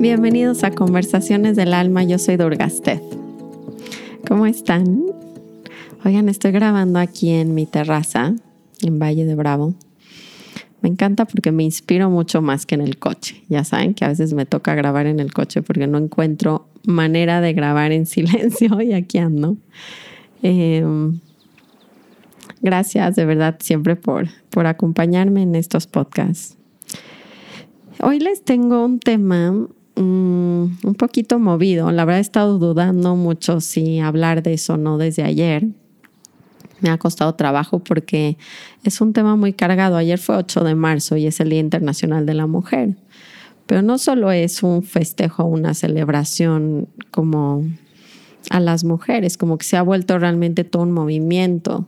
Bienvenidos 0.00 0.64
a 0.64 0.70
Conversaciones 0.70 1.56
del 1.56 1.74
Alma, 1.74 2.02
yo 2.04 2.18
soy 2.18 2.38
Durgastez. 2.38 3.02
¿Cómo 4.26 4.46
están? 4.46 5.04
Oigan, 6.06 6.30
estoy 6.30 6.52
grabando 6.52 6.98
aquí 6.98 7.28
en 7.28 7.54
mi 7.54 7.66
terraza, 7.66 8.34
en 8.80 8.98
Valle 8.98 9.26
de 9.26 9.34
Bravo. 9.34 9.74
Me 10.80 10.88
encanta 10.88 11.26
porque 11.26 11.52
me 11.52 11.64
inspiro 11.64 12.08
mucho 12.08 12.40
más 12.40 12.64
que 12.64 12.76
en 12.76 12.80
el 12.80 12.98
coche. 12.98 13.44
Ya 13.50 13.62
saben 13.62 13.92
que 13.92 14.06
a 14.06 14.08
veces 14.08 14.32
me 14.32 14.46
toca 14.46 14.74
grabar 14.74 15.04
en 15.04 15.20
el 15.20 15.34
coche 15.34 15.60
porque 15.60 15.86
no 15.86 15.98
encuentro 15.98 16.66
manera 16.86 17.42
de 17.42 17.52
grabar 17.52 17.92
en 17.92 18.06
silencio 18.06 18.80
y 18.80 18.94
aquí 18.94 19.18
ando. 19.18 19.58
Em, 20.42 21.20
gracias 22.62 23.16
de 23.16 23.26
verdad 23.26 23.58
siempre 23.60 23.96
por, 23.96 24.28
por 24.48 24.66
acompañarme 24.66 25.42
en 25.42 25.56
estos 25.56 25.86
podcasts. 25.86 26.56
Hoy 28.02 28.18
les 28.18 28.42
tengo 28.42 28.82
un 28.82 28.98
tema 28.98 29.68
mm, 30.02 30.86
un 30.86 30.94
poquito 30.96 31.38
movido. 31.38 31.90
La 31.92 32.04
verdad 32.04 32.18
he 32.18 32.22
estado 32.22 32.58
dudando 32.58 33.16
mucho 33.16 33.60
si 33.60 34.00
hablar 34.00 34.42
de 34.42 34.54
eso 34.54 34.74
o 34.74 34.76
no 34.76 34.98
desde 34.98 35.22
ayer. 35.22 35.68
Me 36.80 36.90
ha 36.90 36.98
costado 36.98 37.34
trabajo 37.34 37.80
porque 37.80 38.38
es 38.84 39.00
un 39.00 39.12
tema 39.12 39.36
muy 39.36 39.52
cargado. 39.52 39.96
Ayer 39.96 40.18
fue 40.18 40.36
8 40.36 40.64
de 40.64 40.74
marzo 40.74 41.16
y 41.16 41.26
es 41.26 41.40
el 41.40 41.50
Día 41.50 41.60
Internacional 41.60 42.26
de 42.26 42.34
la 42.34 42.46
Mujer. 42.46 42.96
Pero 43.66 43.82
no 43.82 43.98
solo 43.98 44.32
es 44.32 44.62
un 44.62 44.82
festejo, 44.82 45.44
una 45.44 45.74
celebración 45.74 46.88
como 47.10 47.64
a 48.48 48.58
las 48.58 48.84
mujeres, 48.84 49.36
como 49.36 49.58
que 49.58 49.64
se 49.64 49.76
ha 49.76 49.82
vuelto 49.82 50.18
realmente 50.18 50.64
todo 50.64 50.82
un 50.82 50.92
movimiento. 50.92 51.86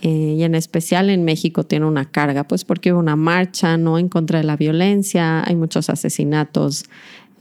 Eh, 0.00 0.36
y 0.38 0.42
en 0.44 0.54
especial 0.54 1.10
en 1.10 1.24
México 1.24 1.64
tiene 1.64 1.84
una 1.84 2.04
carga, 2.04 2.44
pues 2.44 2.64
porque 2.64 2.92
hubo 2.92 3.00
una 3.00 3.16
marcha 3.16 3.76
¿no? 3.76 3.98
en 3.98 4.08
contra 4.08 4.38
de 4.38 4.44
la 4.44 4.56
violencia, 4.56 5.42
hay 5.44 5.56
muchos 5.56 5.90
asesinatos 5.90 6.84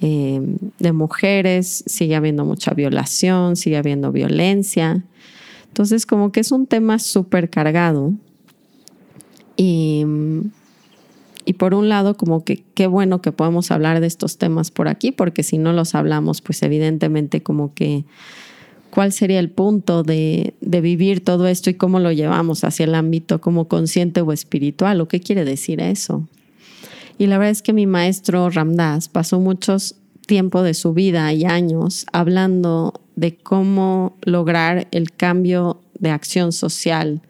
eh, 0.02 0.42
de 0.80 0.92
mujeres, 0.92 1.84
sigue 1.88 2.16
habiendo 2.16 2.46
mucha 2.46 2.74
violación, 2.74 3.56
sigue 3.56 3.78
habiendo 3.78 4.12
violencia. 4.12 5.04
Entonces 5.68 6.06
como 6.06 6.32
que 6.32 6.40
es 6.40 6.52
un 6.52 6.68
tema 6.68 7.00
súper 7.00 7.50
cargado. 7.50 8.14
Y, 9.56 10.06
y 11.46 11.54
por 11.54 11.74
un 11.74 11.90
lado 11.90 12.16
como 12.16 12.44
que 12.44 12.64
qué 12.74 12.88
bueno 12.88 13.22
que 13.22 13.32
podemos 13.32 13.72
hablar 13.72 14.00
de 14.02 14.08
estos 14.08 14.38
temas 14.38 14.70
por 14.70 14.88
aquí, 14.88 15.12
porque 15.12 15.44
si 15.44 15.58
no 15.58 15.74
los 15.74 15.96
hablamos, 15.96 16.42
pues 16.42 16.62
evidentemente 16.62 17.42
como 17.42 17.74
que 17.74 18.06
cuál 18.98 19.12
sería 19.12 19.40
el 19.40 19.52
punto 19.52 20.02
de, 20.02 20.56
vivir 20.60 21.24
todo 21.24 21.48
esto 21.48 21.70
y 21.70 21.76
cómo 21.76 22.00
lo 22.00 22.12
llevamos 22.12 22.64
hacia 22.64 22.86
el 22.86 22.96
ámbito 22.96 23.40
como 23.40 23.68
consciente 23.68 24.22
o 24.22 24.32
espiritual, 24.32 25.00
o 25.02 25.08
qué 25.08 25.20
quiere 25.20 25.46
decir 25.46 25.82
eso. 25.82 26.28
Y 27.18 27.28
la 27.28 27.38
verdad 27.38 27.52
es 27.52 27.62
que 27.62 27.74
mi 27.74 27.88
maestro 27.88 28.50
Ramdas 28.50 29.10
pasó 29.10 29.40
muchos 29.40 29.96
tiempo 30.28 30.62
de 30.62 30.74
su 30.74 30.94
vida 30.94 31.34
y 31.34 31.46
años 31.46 32.06
hablando 32.12 33.02
de 33.16 33.36
cómo 33.36 34.16
lograr 34.22 34.88
el 34.92 35.12
cambio 35.12 35.82
de 35.98 36.12
acción 36.12 36.52
social, 36.52 37.22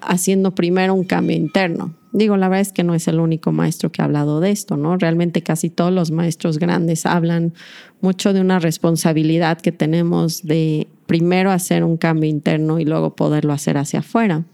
haciendo 0.00 0.54
primero 0.54 0.94
un 0.94 1.04
cambio 1.04 1.36
interno. 1.36 1.94
Digo, 2.12 2.36
la 2.36 2.48
verdad 2.48 2.62
es 2.62 2.72
que 2.72 2.82
no 2.82 2.94
es 2.94 3.08
el 3.08 3.20
único 3.20 3.52
maestro 3.52 3.92
que 3.92 4.02
ha 4.02 4.04
hablado 4.04 4.40
de 4.40 4.50
esto, 4.50 4.76
¿no? 4.76 4.98
Realmente 4.98 5.42
casi 5.42 5.70
todos 5.70 5.92
los 5.92 6.10
maestros 6.10 6.58
grandes 6.58 7.06
hablan 7.06 7.54
mucho 8.00 8.32
de 8.32 8.40
una 8.40 8.58
responsabilidad 8.58 9.60
que 9.60 9.72
tenemos 9.72 10.42
de 10.42 10.88
primero 11.06 11.50
hacer 11.50 11.84
un 11.84 11.96
cambio 11.96 12.28
interno 12.28 12.80
y 12.80 12.84
luego 12.84 13.14
poderlo 13.14 13.52
hacer 13.52 13.78
hacia 13.78 14.00
afuera. 14.00 14.44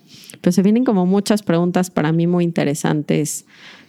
Pero 0.40 0.52
se 0.52 0.62
vienen 0.62 0.84
como 0.84 1.06
muchas 1.06 1.42
preguntas 1.42 1.90
para 1.90 2.12
mí 2.12 2.26
muy 2.26 2.44
interesantes 2.44 3.44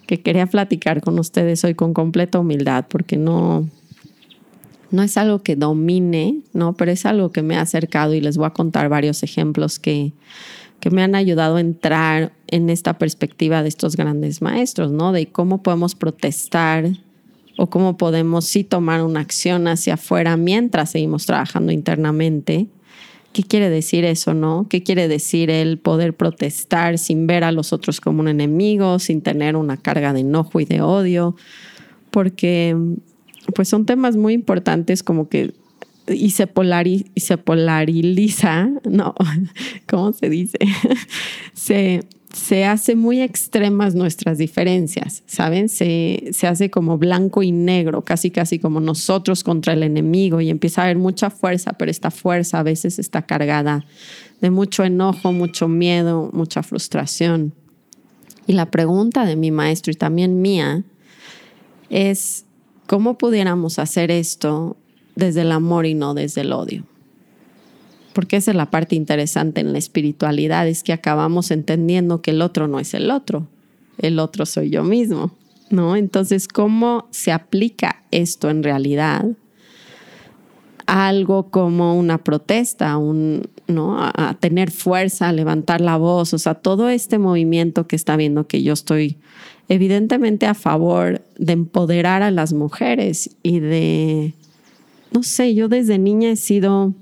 que 0.09 0.19
quería 0.19 0.47
platicar 0.47 1.01
con 1.01 1.19
ustedes 1.19 1.63
hoy 1.63 1.75
con 1.75 1.93
completa 1.93 2.39
humildad, 2.39 2.85
porque 2.89 3.15
no, 3.15 3.69
no 4.89 5.03
es 5.03 5.17
algo 5.17 5.43
que 5.43 5.55
domine, 5.55 6.39
¿no? 6.51 6.73
Pero 6.73 6.89
es 6.89 7.05
algo 7.05 7.31
que 7.31 7.43
me 7.43 7.57
ha 7.57 7.61
acercado 7.61 8.15
y 8.15 8.19
les 8.19 8.35
voy 8.35 8.47
a 8.47 8.49
contar 8.49 8.89
varios 8.89 9.21
ejemplos 9.21 9.77
que, 9.77 10.13
que 10.79 10.89
me 10.89 11.03
han 11.03 11.13
ayudado 11.13 11.57
a 11.57 11.61
entrar 11.61 12.33
en 12.47 12.71
esta 12.71 12.97
perspectiva 12.97 13.61
de 13.61 13.69
estos 13.69 13.95
grandes 13.95 14.41
maestros, 14.41 14.91
¿no? 14.91 15.11
De 15.11 15.27
cómo 15.27 15.61
podemos 15.61 15.93
protestar 15.93 16.89
o 17.59 17.69
cómo 17.69 17.95
podemos 17.95 18.45
sí 18.45 18.63
tomar 18.63 19.03
una 19.03 19.19
acción 19.19 19.67
hacia 19.67 19.93
afuera 19.93 20.37
mientras 20.37 20.89
seguimos 20.89 21.27
trabajando 21.27 21.71
internamente. 21.71 22.65
¿Qué 23.33 23.43
quiere 23.43 23.69
decir 23.69 24.05
eso, 24.05 24.33
no? 24.33 24.67
¿Qué 24.69 24.83
quiere 24.83 25.07
decir 25.07 25.49
el 25.49 25.77
poder 25.77 26.15
protestar 26.15 26.97
sin 26.97 27.27
ver 27.27 27.43
a 27.43 27.51
los 27.51 27.73
otros 27.73 28.01
como 28.01 28.21
un 28.21 28.27
enemigo, 28.27 28.99
sin 28.99 29.21
tener 29.21 29.55
una 29.55 29.77
carga 29.77 30.13
de 30.13 30.21
enojo 30.21 30.59
y 30.59 30.65
de 30.65 30.81
odio? 30.81 31.35
Porque 32.11 32.75
pues 33.53 33.67
son 33.67 33.85
temas 33.85 34.15
muy 34.15 34.33
importantes 34.33 35.03
como 35.03 35.29
que 35.29 35.53
y 36.07 36.31
se, 36.31 36.49
y 37.15 37.19
se 37.19 37.37
polariza, 37.37 38.69
no, 38.89 39.13
¿cómo 39.87 40.13
se 40.13 40.29
dice? 40.29 40.57
se, 41.53 42.01
se 42.33 42.65
hace 42.65 42.95
muy 42.95 43.21
extremas 43.21 43.95
nuestras 43.95 44.37
diferencias, 44.37 45.23
¿saben? 45.25 45.67
Se, 45.69 46.29
se 46.31 46.47
hace 46.47 46.69
como 46.69 46.97
blanco 46.97 47.41
y 47.41 47.51
negro, 47.51 48.03
casi 48.03 48.29
casi 48.29 48.59
como 48.59 48.79
nosotros 48.79 49.43
contra 49.43 49.73
el 49.73 49.83
enemigo 49.83 50.39
y 50.39 50.49
empieza 50.49 50.81
a 50.81 50.85
haber 50.85 50.97
mucha 50.97 51.29
fuerza, 51.29 51.73
pero 51.73 51.89
esta 51.89 52.11
fuerza 52.11 52.59
a 52.59 52.63
veces 52.63 52.99
está 52.99 53.23
cargada 53.23 53.85
de 54.41 54.51
mucho 54.51 54.83
enojo, 54.83 55.31
mucho 55.31 55.67
miedo, 55.67 56.29
mucha 56.33 56.63
frustración. 56.63 57.53
Y 58.47 58.53
la 58.53 58.69
pregunta 58.71 59.25
de 59.25 59.35
mi 59.35 59.51
maestro 59.51 59.91
y 59.91 59.95
también 59.95 60.41
mía 60.41 60.83
es, 61.89 62.45
¿cómo 62.87 63.17
pudiéramos 63.17 63.79
hacer 63.79 64.11
esto 64.11 64.77
desde 65.19 65.41
el 65.41 65.51
amor 65.51 65.85
y 65.85 65.93
no 65.93 66.15
desde 66.15 66.41
el 66.41 66.53
odio. 66.53 66.83
Porque 68.13 68.37
esa 68.37 68.51
es 68.51 68.57
la 68.57 68.71
parte 68.71 68.95
interesante 68.95 69.61
en 69.61 69.71
la 69.71 69.77
espiritualidad, 69.77 70.67
es 70.67 70.83
que 70.83 70.93
acabamos 70.93 71.51
entendiendo 71.51 72.21
que 72.21 72.31
el 72.31 72.41
otro 72.41 72.67
no 72.67 72.79
es 72.79 72.93
el 72.93 73.11
otro, 73.11 73.47
el 73.97 74.19
otro 74.19 74.45
soy 74.45 74.69
yo 74.69 74.83
mismo, 74.83 75.31
¿no? 75.69 75.95
Entonces, 75.95 76.47
¿cómo 76.47 77.07
se 77.11 77.31
aplica 77.31 78.03
esto 78.11 78.49
en 78.49 78.63
realidad? 78.63 79.25
algo 80.91 81.51
como 81.51 81.95
una 81.95 82.17
protesta, 82.23 82.97
un, 82.97 83.47
¿no? 83.67 84.01
A, 84.01 84.11
a, 84.29 84.33
tener 84.33 84.71
fuerza, 84.71 85.29
a 85.29 85.33
levantar 85.33 85.81
la 85.81 85.97
voz, 85.97 86.33
o 86.33 86.39
sea, 86.39 86.55
todo 86.55 86.89
este 86.89 87.19
movimiento 87.19 87.85
que 87.85 87.95
está 87.95 88.17
viendo 88.17 88.47
que 88.47 88.63
yo 88.63 88.73
estoy 88.73 89.19
evidentemente 89.67 90.47
a 90.47 90.55
favor 90.55 91.21
de 91.37 91.53
empoderar 91.53 92.23
a 92.23 92.31
las 92.31 92.53
mujeres 92.53 93.35
y 93.43 93.59
de 93.59 94.33
no 95.11 95.23
sé, 95.23 95.55
yo 95.55 95.67
desde 95.67 95.97
niña 95.97 96.31
he 96.31 96.35
sido 96.35 96.93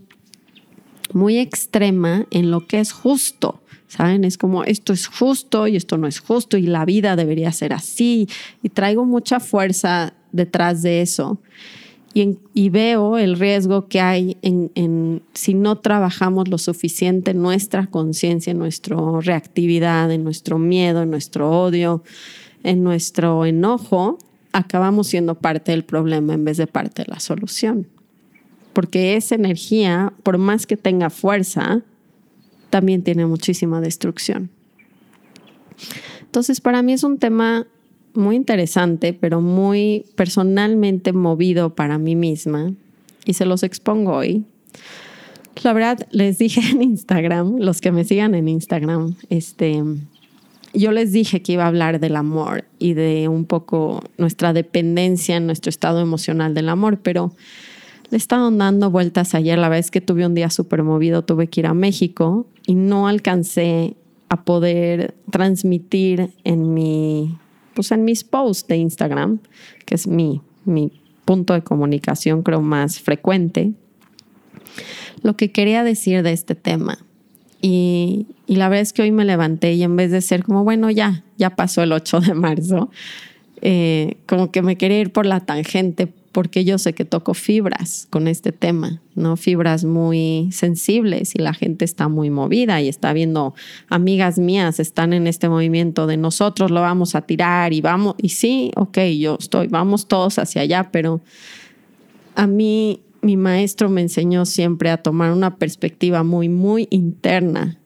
muy 1.17 1.38
extrema 1.38 2.25
en 2.31 2.51
lo 2.51 2.66
que 2.67 2.79
es 2.79 2.91
justo. 2.91 3.61
¿Saben? 3.88 4.25
Es 4.25 4.38
como 4.38 4.66
esto 4.66 4.91
es 4.91 5.07
justo 5.07 5.66
y 5.66 5.78
esto 5.78 5.97
no 5.97 6.07
es 6.07 6.19
justo 6.19 6.57
y 6.57 6.63
la 6.63 6.83
vida 6.83 7.16
debería 7.16 7.51
ser 7.51 7.73
así. 7.73 8.28
Y 8.61 8.69
traigo 8.69 9.05
mucha 9.05 9.39
fuerza 9.39 10.13
detrás 10.31 10.81
de 10.81 11.01
eso. 11.01 11.39
Y, 12.13 12.69
veo 12.69 13.19
el 13.19 13.38
riesgo 13.38 13.88
que 13.88 14.01
hay 14.01 14.38
en, 14.41 15.22
si 15.33 15.53
no 15.53 15.78
trabajamos 15.78 16.47
lo 16.47 16.57
suficiente 16.57 17.29
en 17.29 17.44
nuestra 17.44 17.85
conciencia, 17.85 18.49
en 18.49 18.57
nuestra 18.57 18.97
reactividad, 19.22 20.11
en 20.11 20.23
nuestro 20.23 20.57
miedo, 20.57 21.03
en 21.03 21.11
nuestro 21.11 21.51
odio, 21.51 22.03
en 22.63 22.84
nuestro 22.84 23.45
enojo, 23.45 24.17
acabamos 24.51 25.07
siendo 25.07 25.35
parte 25.35 25.73
del 25.73 25.84
problema 25.84 26.34
en 26.34 26.44
vez 26.44 26.57
de 26.57 26.66
parte 26.66 27.03
de 27.03 27.11
la 27.11 27.19
solución 27.19 27.85
porque 28.78 29.16
esa 29.16 29.34
energía, 29.34 30.14
por 30.22 30.38
más 30.38 30.68
que 30.68 30.78
tenga 30.78 31.09
fuerza, 31.09 31.82
también 32.70 33.02
tiene 33.02 33.26
muchísima 33.26 33.82
destrucción. 33.82 34.52
Entonces, 36.22 36.62
para 36.62 36.84
mí 36.84 36.94
es 36.94 37.03
un 37.03 37.18
tema 37.18 37.66
muy 38.14 38.35
interesante, 38.35 39.14
pero 39.14 39.41
muy 39.41 40.06
personalmente 40.14 41.12
movido 41.12 41.74
para 41.74 41.97
mí 41.97 42.16
misma, 42.16 42.72
y 43.26 43.34
se 43.34 43.47
los 43.47 43.64
expongo 43.64 44.14
hoy. 44.14 44.46
La 45.64 45.73
verdad, 45.73 46.08
les 46.12 46.38
dije 46.38 46.62
en 46.70 46.84
Instagram, 46.84 47.58
los 47.58 47.82
que 47.82 47.91
me 47.91 48.03
sigan 48.03 48.35
en 48.35 48.47
Instagram, 48.47 49.16
este, 49.32 49.84
yo 50.76 50.91
les 50.91 51.12
dije 51.12 51.41
que 51.41 51.53
iba 51.53 51.64
a 51.64 51.68
hablar 51.70 52.00
del 52.00 52.16
amor 52.16 52.66
y 52.78 52.94
de 52.94 53.28
un 53.28 53.46
poco 53.46 54.03
nuestra 54.20 54.53
dependencia 54.53 55.35
en 55.35 55.47
nuestro 55.47 55.72
estado 55.72 56.00
emocional 56.00 56.53
del 56.53 56.70
amor, 56.70 57.00
pero 57.00 57.34
le 58.09 58.16
he 58.16 58.18
estado 58.18 58.50
dando 58.52 58.90
vueltas 58.90 59.36
ayer, 59.36 59.58
la 59.58 59.70
vez 59.70 59.92
que 59.92 60.02
tuve 60.02 60.26
un 60.26 60.34
día 60.34 60.50
súper 60.50 60.84
movido, 60.84 61.24
tuve 61.24 61.48
que 61.48 61.62
ir 61.62 61.68
a 61.68 61.74
México 61.74 62.48
y 62.66 62.76
no 62.76 63.08
alcancé 63.08 63.96
a 64.30 64.44
poder 64.44 65.16
transmitir 65.30 66.32
en 66.44 66.74
mi, 66.74 67.38
pues 67.74 67.92
en 67.92 68.06
mis 68.06 68.24
posts 68.24 68.68
de 68.68 68.78
Instagram, 68.78 69.40
que 69.86 69.96
es 69.96 70.08
mi, 70.08 70.42
mi 70.66 70.92
punto 71.26 71.54
de 71.54 71.62
comunicación 71.62 72.44
creo 72.44 72.62
más 72.62 73.00
frecuente, 73.00 73.74
lo 75.22 75.36
que 75.36 75.52
quería 75.52 75.84
decir 75.84 76.24
de 76.24 76.32
este 76.32 76.56
tema. 76.56 77.00
Y, 77.62 78.28
y 78.46 78.56
la 78.56 78.70
verdad 78.70 78.84
es 78.84 78.94
que 78.94 79.02
hoy 79.02 79.12
me 79.12 79.26
levanté 79.26 79.74
y 79.74 79.84
en 79.84 79.96
vez 79.96 80.12
de 80.12 80.22
ser 80.22 80.44
como, 80.44 80.64
bueno, 80.64 80.90
ya, 80.92 81.24
ya 81.38 81.56
pasó 81.56 81.84
el 81.84 81.92
8 81.92 82.22
de 82.22 82.34
marzo, 82.34 82.90
eh, 83.62 84.18
como 84.28 84.52
que 84.52 84.62
me 84.62 84.78
quería 84.78 85.00
ir 85.00 85.12
por 85.12 85.26
la 85.26 85.40
tangente 85.42 86.08
porque 86.37 86.63
yo 86.63 86.78
sé 86.78 86.93
que 86.93 87.03
toco 87.03 87.34
fibras 87.34 88.05
con 88.11 88.28
este 88.28 88.51
tema, 88.51 89.01
¿no? 89.16 89.37
Fibras 89.37 89.85
muy 89.85 90.49
sensibles 90.51 91.34
y 91.34 91.39
la 91.39 91.55
gente 91.55 91.84
está 91.84 92.09
muy 92.09 92.29
movida 92.29 92.79
y 92.79 92.89
está 92.89 93.11
viendo 93.11 93.55
amigas 93.89 94.37
mías 94.37 94.79
están 94.79 95.13
en 95.13 95.25
este 95.25 95.49
movimiento 95.49 96.05
de 96.05 96.16
nosotros 96.16 96.69
lo 96.69 96.81
vamos 96.81 97.16
a 97.16 97.22
tirar 97.22 97.73
y 97.73 97.81
vamos, 97.81 98.13
y 98.19 98.29
sí, 98.29 98.72
ok, 98.75 98.99
yo 99.19 99.37
estoy, 99.39 99.67
vamos 99.67 100.07
todos 100.07 100.37
hacia 100.37 100.61
allá, 100.61 100.91
pero 100.91 101.22
a 102.35 102.45
mí 102.45 103.01
mi 103.23 103.35
maestro 103.35 103.89
me 103.89 104.01
enseñó 104.01 104.45
siempre 104.45 104.91
a 104.91 104.97
tomar 104.97 105.31
una 105.31 105.55
perspectiva 105.55 106.22
muy, 106.22 106.49
muy 106.49 106.87
interna 106.91 107.79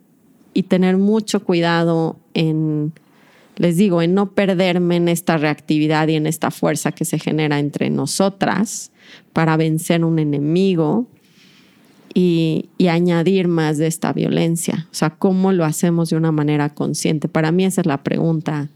y 0.54 0.64
tener 0.64 0.98
mucho 0.98 1.46
cuidado 1.46 2.20
en 2.34 2.92
les 3.62 3.78
digo, 3.78 4.02
en 4.02 4.16
no 4.16 4.32
perderme 4.32 4.96
en 4.96 5.08
esta 5.08 5.38
reactividad 5.38 6.08
y 6.08 6.16
en 6.16 6.26
esta 6.26 6.50
fuerza 6.50 6.94
que 6.94 7.06
se 7.06 7.20
genera 7.20 7.60
entre 7.60 7.92
nosotras 7.92 8.92
para 9.34 9.56
vencer 9.56 10.04
un 10.04 10.18
enemigo 10.18 11.06
y, 12.16 12.70
añadir 12.90 13.48
más 13.48 13.78
de 13.78 13.86
esta 13.86 14.14
violencia. 14.14 14.88
O 14.90 14.96
sea, 14.96 15.12
¿cómo 15.12 15.52
lo 15.52 15.64
hacemos 15.64 16.10
de 16.10 16.16
una 16.16 16.32
manera 16.32 16.74
consciente? 16.74 17.28
Para 17.28 17.52
mí 17.52 17.64
esa 17.64 17.82
es 17.82 17.88
la 17.88 18.02
pregunta. 18.02 18.70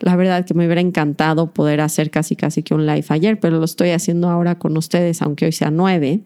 La 0.00 0.16
verdad 0.16 0.44
que 0.44 0.52
me 0.52 0.66
hubiera 0.66 0.82
encantado 0.82 1.54
poder 1.54 1.80
hacer 1.80 2.10
casi 2.10 2.36
casi 2.36 2.62
que 2.62 2.74
un 2.74 2.84
live 2.84 3.06
ayer, 3.08 3.40
pero 3.40 3.58
lo 3.58 3.64
estoy 3.64 3.88
haciendo 3.92 4.28
ahora 4.28 4.58
con 4.58 4.76
ustedes, 4.76 5.22
aunque 5.22 5.46
hoy 5.46 5.52
sea 5.52 5.70
nueve. 5.70 6.20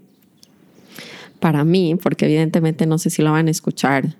Para 1.39 1.63
mí, 1.63 1.95
porque 1.95 2.25
evidentemente 2.25 2.87
no 2.87 2.99
sé 2.99 3.09
si 3.11 3.23
lo 3.23 3.31
van 3.31 3.47
a 3.47 3.53
escuchar 3.53 4.17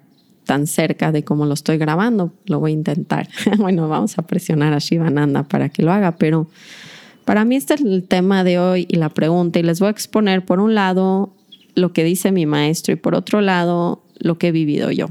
tan 0.49 0.67
cerca 0.67 1.13
de 1.13 1.25
cómo 1.25 1.45
lo 1.45 1.53
estoy 1.53 1.77
grabando, 1.77 2.33
lo 2.47 2.59
voy 2.59 2.71
a 2.71 2.75
intentar. 2.75 3.29
bueno, 3.59 3.87
vamos 3.87 4.17
a 4.17 4.23
presionar 4.23 4.73
a 4.73 4.79
Shivananda 4.79 5.43
para 5.43 5.69
que 5.69 5.83
lo 5.83 5.93
haga, 5.93 6.17
pero 6.17 6.49
para 7.27 7.45
mí 7.45 7.55
este 7.55 7.75
es 7.75 7.83
el 7.83 8.05
tema 8.05 8.45
de 8.45 8.59
hoy 8.59 8.87
y 8.89 8.97
la 8.97 9.11
pregunta 9.11 9.59
y 9.59 9.63
les 9.63 9.79
voy 9.79 9.89
a 9.89 9.91
exponer 9.91 10.47
por 10.47 10.61
un 10.61 10.75
lado 10.75 11.35
lo 11.75 11.93
que 11.93 12.03
dice 12.03 12.33
mi 12.33 12.47
maestro 12.47 12.95
y 12.95 12.97
por 12.97 13.15
otro 13.15 13.43
lado 13.43 14.03
lo 14.21 14.39
que 14.39 14.49
he 14.49 14.53
vivido 14.53 14.91
yo. 14.91 15.09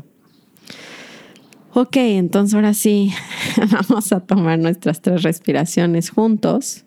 Ok, 1.76 1.98
entonces 1.98 2.56
ahora 2.56 2.74
sí, 2.74 3.14
vamos 3.72 4.12
a 4.12 4.22
tomar 4.22 4.58
nuestras 4.58 5.04
tres 5.04 5.22
respiraciones 5.22 6.10
juntos 6.10 6.84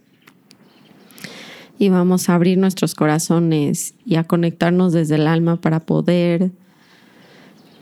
y 1.79 1.89
vamos 1.89 2.29
a 2.29 2.35
abrir 2.35 2.59
nuestros 2.59 2.97
corazones 2.97 3.95
y 4.05 4.17
a 4.17 4.25
conectarnos 4.25 4.93
desde 4.93 5.15
el 5.15 5.29
alma 5.29 5.61
para 5.61 5.79
poder 5.79 6.51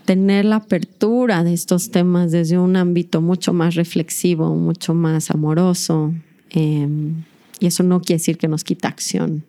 tener 0.09 0.43
la 0.43 0.55
apertura 0.55 1.43
de 1.43 1.53
estos 1.53 1.91
temas 1.91 2.31
desde 2.31 2.57
un 2.57 2.75
ámbito 2.75 3.21
mucho 3.21 3.53
más 3.53 3.75
reflexivo, 3.75 4.55
mucho 4.55 4.95
más 4.95 5.29
amoroso. 5.29 6.15
Em, 6.49 7.25
y 7.59 7.67
eso 7.67 7.83
no 7.83 8.01
quiere 8.01 8.17
decir 8.17 8.39
que 8.39 8.47
nos 8.47 8.63
quita 8.63 8.87
acción. 8.87 9.43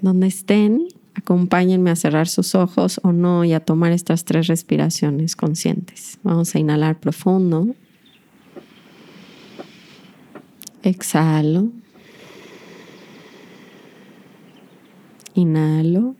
Donde 0.00 0.28
estén, 0.28 0.88
acompáñenme 1.14 1.90
a 1.90 1.96
cerrar 1.96 2.26
sus 2.26 2.54
ojos 2.54 2.98
o 3.02 3.12
no 3.12 3.44
y 3.44 3.52
a 3.52 3.60
tomar 3.60 3.92
estas 3.92 4.24
tres 4.24 4.46
respiraciones 4.46 5.36
conscientes. 5.36 6.18
Vamos 6.22 6.54
a 6.54 6.58
inhalar 6.58 6.98
profundo. 6.98 7.76
Exhalo. 10.82 11.68
Inhalo. 15.34 16.16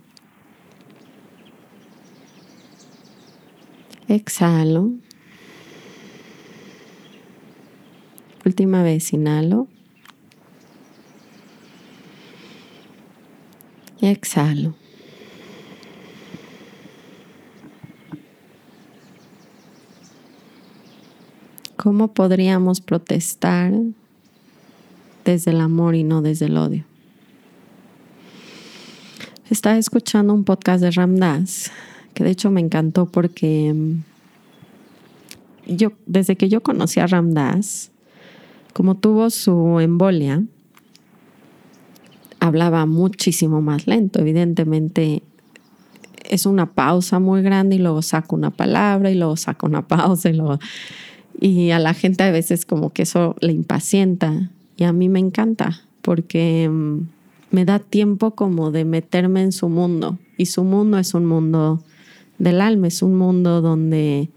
Exhalo. 4.09 4.91
Última 8.45 8.83
vez, 8.83 9.13
inhalo. 9.13 9.67
Y 14.01 14.09
exhalo. 14.09 14.75
¿Cómo 21.77 22.13
podríamos 22.15 22.81
protestar 22.81 23.73
desde 25.25 25.51
el 25.51 25.61
amor 25.61 25.95
y 25.95 26.05
no 26.05 26.21
desde 26.23 26.47
el 26.47 26.57
odio? 26.57 26.85
Estaba 29.51 29.77
escuchando 29.77 30.35
un 30.35 30.45
podcast 30.45 30.83
de 30.83 30.91
Ramdas 30.91 31.71
que 32.15 32.25
de 32.25 32.31
hecho 32.31 32.51
me 32.51 32.61
encantó 32.61 33.07
porque 33.07 33.73
mm, 33.75 34.03
yo, 35.67 35.93
desde 36.07 36.37
que 36.37 36.49
yo 36.49 36.63
conocí 36.63 37.01
a 37.01 37.07
Ramdas, 37.07 37.91
como 38.73 38.97
tuvo 38.97 39.31
su 39.31 39.81
embolia, 39.81 40.43
hablaba 42.41 42.87
muchísimo 42.87 43.63
más 43.63 43.87
lento. 43.87 44.21
Evidentemente 44.21 45.23
es 46.29 46.47
una 46.47 46.73
pausa 46.73 47.19
muy 47.19 47.43
grande 47.43 47.77
y 47.77 47.79
luego 47.79 48.03
saca 48.03 48.35
una 48.35 48.51
palabra 48.51 49.11
y 49.11 49.15
luego 49.15 49.37
saca 49.37 49.67
una 49.67 49.87
pausa 49.89 50.31
y 50.31 50.35
luego... 50.35 50.59
Y 51.41 51.71
a 51.71 51.81
la 51.81 51.95
gente 51.95 52.23
a 52.23 52.31
veces 52.31 52.65
como 52.65 52.93
que 52.93 53.03
eso 53.03 53.35
le 53.41 53.53
impacienta 53.53 54.51
y 54.77 54.85
a 54.85 54.93
mí 54.93 55.09
me 55.09 55.19
encanta 55.19 55.81
porque 56.01 56.69
mm, 56.71 56.99
me 57.51 57.65
da 57.65 57.81
tiempo 57.81 58.33
como 58.33 58.71
de 58.71 58.85
meterme 58.85 59.43
en 59.43 59.51
su 59.51 59.69
mundo 59.69 60.19
y 60.37 60.47
su 60.47 60.63
mundo 60.63 60.97
es 60.97 61.13
un 61.13 61.27
mundo 61.27 61.83
del 62.39 62.61
alma, 62.61 62.89
es 62.89 63.03
un 63.03 63.17
mundo 63.17 63.61
donde 63.61 64.31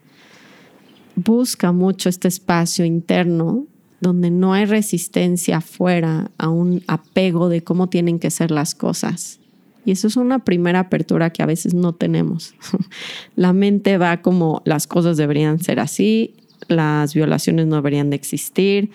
busca 1.16 1.72
mucho 1.72 2.10
este 2.10 2.28
espacio 2.28 2.86
interno, 2.86 3.66
donde 4.00 4.30
no 4.30 4.54
hay 4.54 4.66
resistencia 4.66 5.58
afuera 5.58 6.30
a 6.38 6.50
un 6.50 6.84
apego 6.88 7.50
de 7.50 7.64
cómo 7.64 7.88
tienen 7.88 8.20
que 8.20 8.30
ser 8.30 8.52
las 8.52 8.76
cosas. 8.76 9.40
Y 9.84 9.92
eso 9.92 10.08
es 10.08 10.18
una 10.18 10.40
primera 10.40 10.82
apertura 10.82 11.32
que 11.32 11.42
a 11.42 11.46
veces 11.46 11.74
no 11.74 11.94
tenemos. 11.94 12.54
La 13.36 13.54
mente 13.54 13.98
va 13.98 14.22
como 14.22 14.62
las 14.66 14.86
cosas 14.86 15.16
deberían 15.18 15.60
ser 15.60 15.80
así, 15.80 16.36
las 16.68 17.14
violaciones 17.14 17.68
no 17.68 17.78
deberían 17.78 18.10
de 18.10 18.18
existir, 18.18 18.92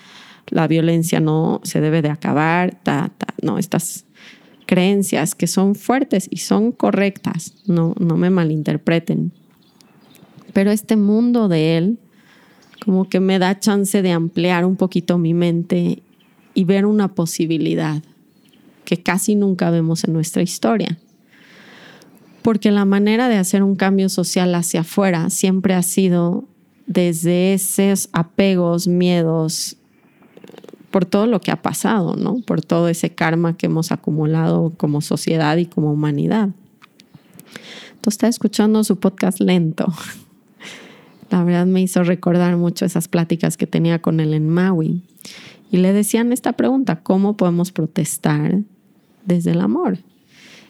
la 0.48 0.68
violencia 0.68 1.18
no 1.18 1.60
se 1.64 1.80
debe 1.80 2.02
de 2.02 2.10
acabar, 2.10 2.78
no, 3.40 3.58
estas 3.58 4.04
creencias 4.72 5.34
que 5.34 5.46
son 5.46 5.74
fuertes 5.74 6.28
y 6.30 6.38
son 6.38 6.72
correctas, 6.72 7.52
no, 7.66 7.94
no 8.00 8.16
me 8.16 8.30
malinterpreten. 8.30 9.30
Pero 10.54 10.70
este 10.70 10.96
mundo 10.96 11.48
de 11.48 11.76
él 11.76 11.98
como 12.82 13.06
que 13.06 13.20
me 13.20 13.38
da 13.38 13.58
chance 13.58 14.00
de 14.00 14.12
ampliar 14.12 14.64
un 14.64 14.76
poquito 14.76 15.18
mi 15.18 15.34
mente 15.34 16.02
y 16.54 16.64
ver 16.64 16.86
una 16.86 17.08
posibilidad 17.14 18.02
que 18.86 18.96
casi 18.96 19.34
nunca 19.34 19.68
vemos 19.70 20.04
en 20.04 20.14
nuestra 20.14 20.40
historia. 20.40 20.98
Porque 22.40 22.70
la 22.70 22.86
manera 22.86 23.28
de 23.28 23.36
hacer 23.36 23.62
un 23.62 23.76
cambio 23.76 24.08
social 24.08 24.54
hacia 24.54 24.80
afuera 24.80 25.28
siempre 25.28 25.74
ha 25.74 25.82
sido 25.82 26.48
desde 26.86 27.52
esos 27.52 28.08
apegos, 28.14 28.88
miedos, 28.88 29.76
por 30.92 31.04
todo 31.04 31.26
lo 31.26 31.40
que 31.40 31.50
ha 31.50 31.60
pasado, 31.60 32.14
¿no? 32.14 32.40
Por 32.46 32.62
todo 32.62 32.88
ese 32.88 33.10
karma 33.10 33.56
que 33.56 33.66
hemos 33.66 33.90
acumulado 33.90 34.72
como 34.76 35.00
sociedad 35.00 35.56
y 35.56 35.66
como 35.66 35.92
humanidad. 35.92 36.50
Entonces 37.88 38.14
está 38.14 38.28
escuchando 38.28 38.84
su 38.84 39.00
podcast 39.00 39.40
lento. 39.40 39.92
La 41.30 41.42
verdad 41.42 41.66
me 41.66 41.82
hizo 41.82 42.04
recordar 42.04 42.56
mucho 42.56 42.84
esas 42.84 43.08
pláticas 43.08 43.56
que 43.56 43.66
tenía 43.66 44.00
con 44.00 44.20
él 44.20 44.34
en 44.34 44.48
Maui. 44.48 45.02
Y 45.72 45.78
le 45.78 45.92
decían 45.92 46.32
esta 46.32 46.52
pregunta, 46.52 47.02
¿cómo 47.02 47.36
podemos 47.36 47.72
protestar 47.72 48.60
desde 49.24 49.52
el 49.52 49.60
amor? 49.60 49.98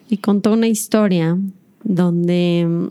Y 0.09 0.19
contó 0.19 0.53
una 0.53 0.69
historia 0.69 1.37
donde 1.83 2.91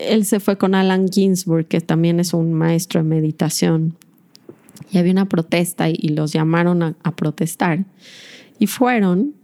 él 0.00 0.24
se 0.24 0.40
fue 0.40 0.56
con 0.56 0.74
Alan 0.74 1.08
Ginsburg, 1.08 1.66
que 1.66 1.80
también 1.80 2.20
es 2.20 2.32
un 2.32 2.52
maestro 2.52 3.02
de 3.02 3.08
meditación, 3.08 3.96
y 4.90 4.98
había 4.98 5.12
una 5.12 5.28
protesta 5.28 5.88
y, 5.88 6.08
los 6.08 6.32
llamaron 6.32 6.82
a, 6.82 7.16
protestar. 7.16 7.84
Y 8.58 8.66
fueron, 8.66 9.34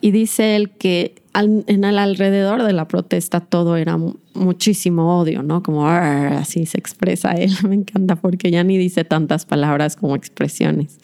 y 0.00 0.10
dice 0.10 0.56
él 0.56 0.70
que 0.70 1.14
en 1.34 1.84
el 1.84 1.98
alrededor 1.98 2.62
de 2.64 2.72
la 2.72 2.88
protesta 2.88 3.40
todo 3.40 3.76
era 3.76 3.98
muchísimo 4.34 5.18
odio, 5.20 5.42
¿no? 5.42 5.62
Como 5.62 5.86
así 5.86 6.66
se 6.66 6.78
expresa 6.78 7.32
él. 7.32 7.52
Me 7.68 7.74
encanta 7.74 8.16
porque 8.16 8.50
ya 8.50 8.64
ni 8.64 8.78
dice 8.78 9.04
tantas 9.04 9.46
palabras 9.46 9.96
como 9.96 10.16
expresiones, 10.16 10.98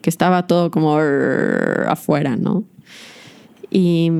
que 0.00 0.10
estaba 0.10 0.46
todo 0.46 0.70
como 0.70 0.98
afuera, 0.98 2.36
¿no? 2.36 2.64
Y 3.70 4.10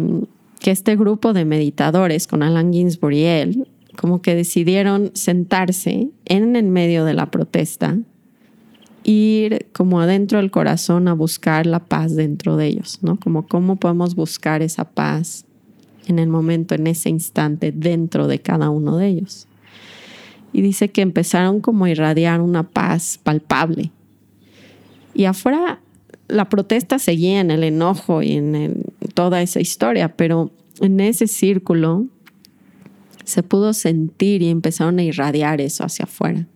que 0.61 0.71
este 0.71 0.97
grupo 0.97 1.33
de 1.33 1.45
meditadores 1.45 2.27
con 2.27 2.43
Alan 2.43 2.73
Ginsburg 2.73 3.15
y 3.15 3.25
él, 3.25 3.69
como 3.97 4.21
que 4.21 4.35
decidieron 4.35 5.11
sentarse 5.15 6.11
en 6.25 6.57
el 6.57 6.67
medio 6.67 7.05
de 7.05 7.15
la 7.15 7.31
protesta 7.31 7.97
ir 9.07 9.69
como 9.73 10.01
adentro 10.01 10.39
del 10.39 10.51
corazón 10.51 11.07
a 11.07 11.15
buscar 11.15 11.65
la 11.65 11.79
paz 11.79 12.17
dentro 12.17 12.57
de 12.57 12.67
ellos, 12.67 12.99
¿no? 13.03 13.21
Como 13.21 13.47
cómo 13.47 13.77
podemos 13.77 14.17
buscar 14.17 14.63
esa 14.63 14.85
paz 14.85 15.45
en 16.09 16.19
el 16.19 16.29
momento, 16.29 16.75
en 16.75 16.89
ese 16.89 17.09
instante, 17.09 17.71
dentro 17.71 18.27
de 18.27 18.41
cada 18.41 18.69
uno 18.69 18.97
de 18.97 19.07
ellos. 19.09 19.47
y 20.53 20.63
dice 20.63 20.89
que 20.89 21.03
empezaron 21.03 21.61
como 21.61 21.85
a 21.85 21.91
irradiar 21.91 22.41
una 22.41 22.63
paz 22.63 23.21
palpable. 23.23 23.91
Y 25.13 25.27
afuera 25.27 25.81
la 26.29 26.49
protesta 26.49 26.99
seguía 26.99 27.41
en 27.41 27.51
el 27.51 27.63
enojo 27.63 28.23
y 28.23 28.33
en 28.33 28.85
toda 29.13 29.43
esa 29.43 29.61
historia, 29.61 30.17
pero 30.17 30.51
en 30.81 31.01
ese 31.01 31.27
círculo 31.27 32.07
se 33.25 33.43
pudo 33.43 33.75
sentir 33.75 34.41
y 34.41 34.49
empezaron 34.49 34.99
a 34.99 35.03
irradiar 35.03 35.61
eso 35.61 35.85
hacia 35.85 36.05
afuera. 36.05 36.47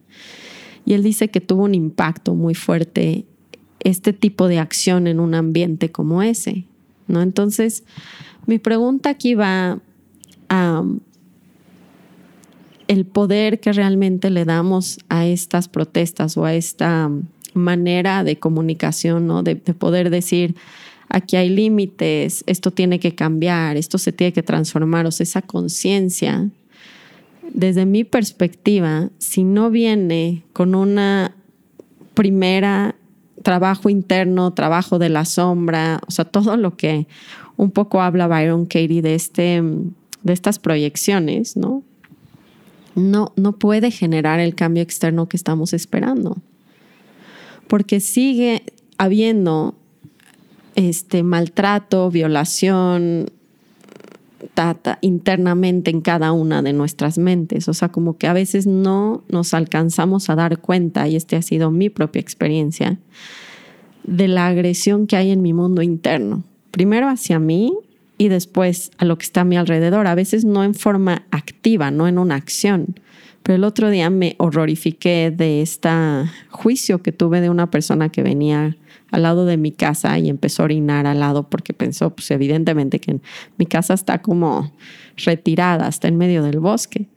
Y 0.91 0.95
él 0.95 1.05
dice 1.05 1.29
que 1.29 1.41
tuvo 1.41 1.63
un 1.63 1.77
impacto 1.77 2.35
muy 2.35 2.57
fuerte 2.57 3.25
este 3.79 4.13
tipo 4.13 4.49
de 4.49 4.59
acción 4.59 5.07
en 5.07 5.21
un 5.21 5.37
ambiente 5.37 5.93
como 5.93 6.21
ese, 6.21 6.65
¿no? 7.07 7.23
Entonces, 7.23 7.85
mi 8.47 8.59
pregunta 8.59 9.11
aquí 9.11 9.37
va 9.37 9.79
a 10.49 10.85
el 12.89 13.07
poder 13.07 13.61
que 13.61 13.73
realmente 13.73 14.31
le 14.31 14.45
damos 14.45 14.99
a 15.09 15.29
estas 15.29 15.69
protestas 15.69 16.37
o 16.37 16.45
a 16.45 16.55
esta 16.55 17.09
manera 17.55 18.25
de 18.25 18.41
comunicación, 18.41 19.29
¿no? 19.29 19.45
De, 19.45 19.55
de 19.55 19.75
poder 19.75 20.11
decir, 20.11 20.57
aquí 21.09 21.37
hay 21.37 21.51
límites, 21.51 22.43
esto 22.49 22.73
tiene 22.73 22.99
que 22.99 23.15
cambiar, 23.15 23.77
esto 23.77 23.97
se 23.97 24.11
tiene 24.11 24.33
que 24.33 24.43
transformar, 24.43 25.07
o 25.07 25.13
sea, 25.13 25.23
esa 25.23 25.43
conciencia, 25.43 26.51
desde 27.53 27.87
mi 27.87 28.05
perspectiva, 28.05 29.11
si 29.19 29.45
no 29.45 29.71
viene 29.71 30.45
con 30.53 30.75
una 30.75 31.35
primera 32.15 32.95
trabajo 33.43 33.89
interno, 33.89 34.53
trabajo 34.53 34.99
de 34.99 35.09
la 35.09 35.25
sombra, 35.25 36.01
o 36.07 36.11
sea, 36.11 36.25
todo 36.25 36.57
lo 36.57 36.77
que 36.77 37.07
un 37.57 37.71
poco 37.71 38.01
habla 38.03 38.27
Byron 38.27 38.67
Katie 38.67 39.03
de, 39.03 39.15
este, 39.15 39.63
de 40.23 40.33
estas 40.33 40.59
proyecciones, 40.59 41.57
¿no? 41.57 41.83
No, 42.95 43.33
no 43.37 43.53
puede 43.53 43.91
generar 43.91 44.41
el 44.41 44.55
cambio 44.55 44.83
externo 44.83 45.29
que 45.29 45.37
estamos 45.37 45.73
esperando. 45.73 46.37
Porque 47.69 48.01
sigue 48.01 48.65
habiendo 48.99 49.75
este 50.75 51.23
maltrato, 51.23 52.11
violación, 52.11 53.31
internamente 55.01 55.91
en 55.91 56.01
cada 56.01 56.33
una 56.33 56.63
de 56.63 56.73
nuestras 56.73 57.19
mentes. 57.19 57.69
O 57.69 57.75
sea, 57.75 57.91
como 57.91 58.17
que 58.17 58.27
a 58.27 58.33
veces 58.33 58.67
no 58.67 59.23
nos 59.29 59.55
alcanzamos 59.55 60.31
a 60.31 60.37
dar 60.37 60.59
cuenta, 60.59 61.09
y 61.09 61.17
este 61.17 61.37
ha 61.37 61.43
sido 61.43 61.71
mi 61.71 61.91
propia 61.91 62.21
experiencia, 62.21 62.99
de 64.05 64.29
la 64.29 64.47
agresión 64.47 65.07
que 65.07 65.17
hay 65.17 65.31
en 65.31 65.43
mi 65.43 65.53
mundo 65.53 65.83
interno. 65.83 66.43
Primero 66.71 67.09
hacia 67.09 67.39
mí 67.39 67.73
y 68.19 68.29
después 68.29 68.91
a 68.99 69.05
lo 69.05 69.19
que 69.19 69.25
está 69.25 69.43
a 69.43 69.45
mi 69.45 69.57
alrededor. 69.57 70.07
A 70.07 70.15
veces 70.15 70.45
no 70.45 70.63
en 70.65 70.75
forma 70.75 71.27
activa, 71.31 71.91
no 71.91 72.07
en 72.07 72.19
una 72.19 72.35
acción. 72.35 72.95
Pero 73.51 73.57
el 73.57 73.65
otro 73.65 73.91
día 73.91 74.11
me 74.11 74.37
horrorifiqué 74.39 75.35
de 75.37 75.61
este 75.61 75.89
juicio 76.51 77.03
que 77.03 77.11
tuve 77.11 77.41
de 77.41 77.51
una 77.51 77.69
persona 77.69 78.09
que 78.09 78.23
venía 78.23 78.77
al 79.11 79.23
lado 79.23 79.45
de 79.45 79.57
mi 79.57 79.73
casa 79.73 80.17
y 80.21 80.29
empezó 80.29 80.63
a 80.63 80.67
orinar 80.67 81.05
al 81.05 81.19
lado 81.19 81.51
porque 81.51 81.75
pensó, 81.75 82.15
pues 82.15 82.31
evidentemente 82.31 83.01
que 83.01 83.19
mi 83.59 83.67
casa 83.67 83.95
está 83.95 84.23
como 84.23 84.73
retirada, 85.17 85.89
está 85.89 86.07
en 86.07 86.17
medio 86.17 86.45
del 86.45 86.61
bosque. 86.61 87.09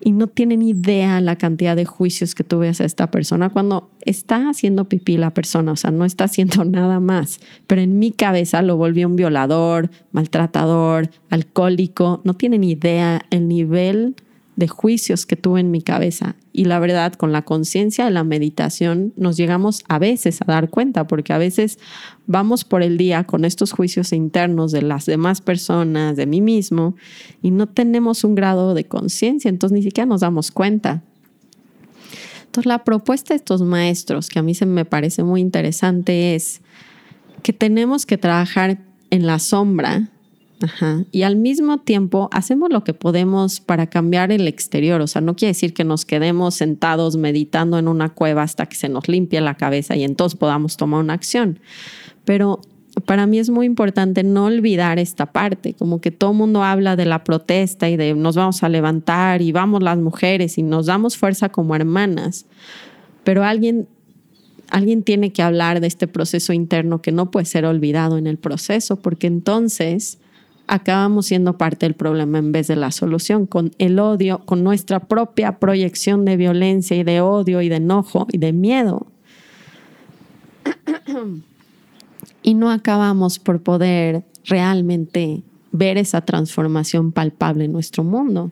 Y 0.00 0.12
no 0.12 0.28
tienen 0.28 0.62
idea 0.62 1.20
la 1.20 1.34
cantidad 1.34 1.74
de 1.74 1.84
juicios 1.84 2.36
que 2.36 2.44
tuve 2.44 2.68
hacia 2.68 2.86
esta 2.86 3.10
persona 3.10 3.50
cuando 3.50 3.90
está 4.02 4.50
haciendo 4.50 4.88
pipí 4.88 5.16
la 5.16 5.34
persona, 5.34 5.72
o 5.72 5.76
sea, 5.76 5.90
no 5.90 6.04
está 6.04 6.22
haciendo 6.22 6.64
nada 6.64 7.00
más. 7.00 7.40
Pero 7.66 7.80
en 7.80 7.98
mi 7.98 8.12
cabeza 8.12 8.62
lo 8.62 8.76
volvió 8.76 9.08
un 9.08 9.16
violador, 9.16 9.90
maltratador, 10.12 11.10
alcohólico. 11.28 12.20
No 12.22 12.34
tienen 12.34 12.62
idea 12.62 13.26
el 13.30 13.48
nivel 13.48 14.14
de 14.56 14.68
juicios 14.68 15.24
que 15.24 15.36
tuve 15.36 15.60
en 15.60 15.70
mi 15.70 15.80
cabeza. 15.80 16.36
Y 16.52 16.66
la 16.66 16.78
verdad, 16.78 17.14
con 17.14 17.32
la 17.32 17.42
conciencia 17.42 18.04
de 18.04 18.10
la 18.10 18.24
meditación 18.24 19.12
nos 19.16 19.36
llegamos 19.36 19.82
a 19.88 19.98
veces 19.98 20.42
a 20.42 20.44
dar 20.44 20.68
cuenta, 20.68 21.06
porque 21.06 21.32
a 21.32 21.38
veces 21.38 21.78
vamos 22.26 22.64
por 22.64 22.82
el 22.82 22.98
día 22.98 23.24
con 23.24 23.44
estos 23.44 23.72
juicios 23.72 24.12
internos 24.12 24.72
de 24.72 24.82
las 24.82 25.06
demás 25.06 25.40
personas, 25.40 26.16
de 26.16 26.26
mí 26.26 26.40
mismo, 26.40 26.94
y 27.40 27.50
no 27.50 27.66
tenemos 27.66 28.24
un 28.24 28.34
grado 28.34 28.74
de 28.74 28.84
conciencia, 28.84 29.48
entonces 29.48 29.74
ni 29.74 29.82
siquiera 29.82 30.06
nos 30.06 30.20
damos 30.20 30.50
cuenta. 30.50 31.02
Entonces 32.44 32.66
la 32.66 32.84
propuesta 32.84 33.32
de 33.32 33.36
estos 33.36 33.62
maestros, 33.62 34.28
que 34.28 34.38
a 34.38 34.42
mí 34.42 34.54
se 34.54 34.66
me 34.66 34.84
parece 34.84 35.22
muy 35.22 35.40
interesante, 35.40 36.34
es 36.34 36.60
que 37.42 37.54
tenemos 37.54 38.04
que 38.04 38.18
trabajar 38.18 38.78
en 39.08 39.26
la 39.26 39.38
sombra 39.38 40.10
y 41.10 41.22
al 41.22 41.36
mismo 41.36 41.78
tiempo 41.78 42.28
hacemos 42.32 42.70
lo 42.70 42.84
que 42.84 42.94
podemos 42.94 43.60
para 43.60 43.88
cambiar 43.88 44.32
el 44.32 44.48
exterior. 44.48 45.00
O 45.00 45.06
sea, 45.06 45.20
no 45.20 45.36
quiere 45.36 45.50
decir 45.50 45.74
que 45.74 45.84
nos 45.84 46.04
quedemos 46.04 46.54
sentados 46.54 47.16
meditando 47.16 47.78
en 47.78 47.88
una 47.88 48.10
cueva 48.10 48.42
hasta 48.42 48.66
que 48.66 48.76
se 48.76 48.88
nos 48.88 49.08
limpie 49.08 49.40
la 49.40 49.56
cabeza 49.56 49.96
y 49.96 50.04
entonces 50.04 50.38
podamos 50.38 50.76
tomar 50.76 51.00
una 51.00 51.14
acción. 51.14 51.58
Pero 52.24 52.60
para 53.04 53.26
mí 53.26 53.38
es 53.38 53.50
muy 53.50 53.66
importante 53.66 54.22
no 54.22 54.46
olvidar 54.46 54.98
esta 54.98 55.26
parte, 55.26 55.74
como 55.74 56.00
que 56.00 56.10
todo 56.10 56.32
el 56.32 56.36
mundo 56.36 56.62
habla 56.62 56.96
de 56.96 57.06
la 57.06 57.24
protesta 57.24 57.88
y 57.88 57.96
de 57.96 58.14
nos 58.14 58.36
vamos 58.36 58.62
a 58.62 58.68
levantar 58.68 59.42
y 59.42 59.52
vamos 59.52 59.82
las 59.82 59.98
mujeres 59.98 60.58
y 60.58 60.62
nos 60.62 60.86
damos 60.86 61.16
fuerza 61.16 61.48
como 61.48 61.74
hermanas. 61.74 62.46
Pero 63.24 63.44
alguien 63.44 63.88
alguien 64.72 65.02
tiene 65.02 65.32
que 65.32 65.42
hablar 65.42 65.80
de 65.80 65.86
este 65.86 66.08
proceso 66.08 66.54
interno 66.54 67.02
que 67.02 67.12
no 67.12 67.30
puede 67.30 67.44
ser 67.44 67.66
olvidado 67.66 68.16
en 68.16 68.26
el 68.26 68.38
proceso, 68.38 68.96
porque 68.96 69.26
entonces 69.26 70.18
acabamos 70.72 71.26
siendo 71.26 71.58
parte 71.58 71.84
del 71.84 71.94
problema 71.94 72.38
en 72.38 72.50
vez 72.50 72.66
de 72.66 72.76
la 72.76 72.90
solución, 72.90 73.46
con 73.46 73.72
el 73.76 73.98
odio, 73.98 74.38
con 74.46 74.64
nuestra 74.64 75.00
propia 75.00 75.58
proyección 75.58 76.24
de 76.24 76.38
violencia 76.38 76.96
y 76.96 77.04
de 77.04 77.20
odio 77.20 77.60
y 77.60 77.68
de 77.68 77.76
enojo 77.76 78.26
y 78.32 78.38
de 78.38 78.54
miedo. 78.54 79.06
y 82.42 82.54
no 82.54 82.70
acabamos 82.70 83.38
por 83.38 83.62
poder 83.62 84.24
realmente 84.46 85.42
ver 85.72 85.98
esa 85.98 86.22
transformación 86.22 87.12
palpable 87.12 87.66
en 87.66 87.72
nuestro 87.72 88.02
mundo. 88.02 88.50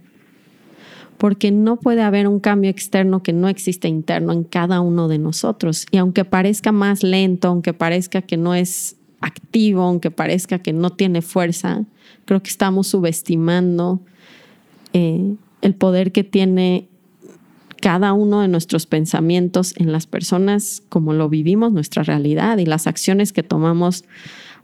Porque 1.17 1.51
no 1.51 1.77
puede 1.77 2.03
haber 2.03 2.29
un 2.29 2.39
cambio 2.39 2.71
externo 2.71 3.23
que 3.23 3.33
no 3.33 3.49
existe 3.49 3.89
interno 3.89 4.35
en 4.35 4.45
cada 4.45 4.83
uno 4.83 5.09
de 5.09 5.19
nosotros. 5.19 5.87
Y 5.91 5.97
aunque 5.97 6.27
parezca 6.27 6.71
más 6.71 7.03
lento, 7.03 7.49
aunque 7.49 7.73
parezca 7.73 8.21
que 8.21 8.37
no 8.37 8.55
es 8.55 8.97
activo, 9.21 9.83
aunque 9.83 10.11
parezca 10.11 10.59
que 10.59 10.73
no 10.73 10.91
tiene 10.91 11.23
fuerza, 11.23 11.85
creo 12.25 12.43
que 12.43 12.51
estamos 12.51 12.89
subestimando 12.89 14.01
eh, 14.93 15.35
el 15.63 15.75
poder 15.75 16.13
que 16.13 16.25
tiene 16.25 16.89
cada 17.81 18.13
uno 18.13 18.41
de 18.43 18.49
nuestros 18.49 18.87
pensamientos 18.87 19.75
en 19.77 19.91
las 19.91 20.07
personas, 20.07 20.83
como 20.89 21.13
lo 21.13 21.29
vivimos, 21.29 21.73
nuestra 21.73 22.03
realidad 22.03 22.59
y 22.59 22.67
las 22.67 22.87
acciones 22.87 23.33
que 23.33 23.43
tomamos 23.43 24.05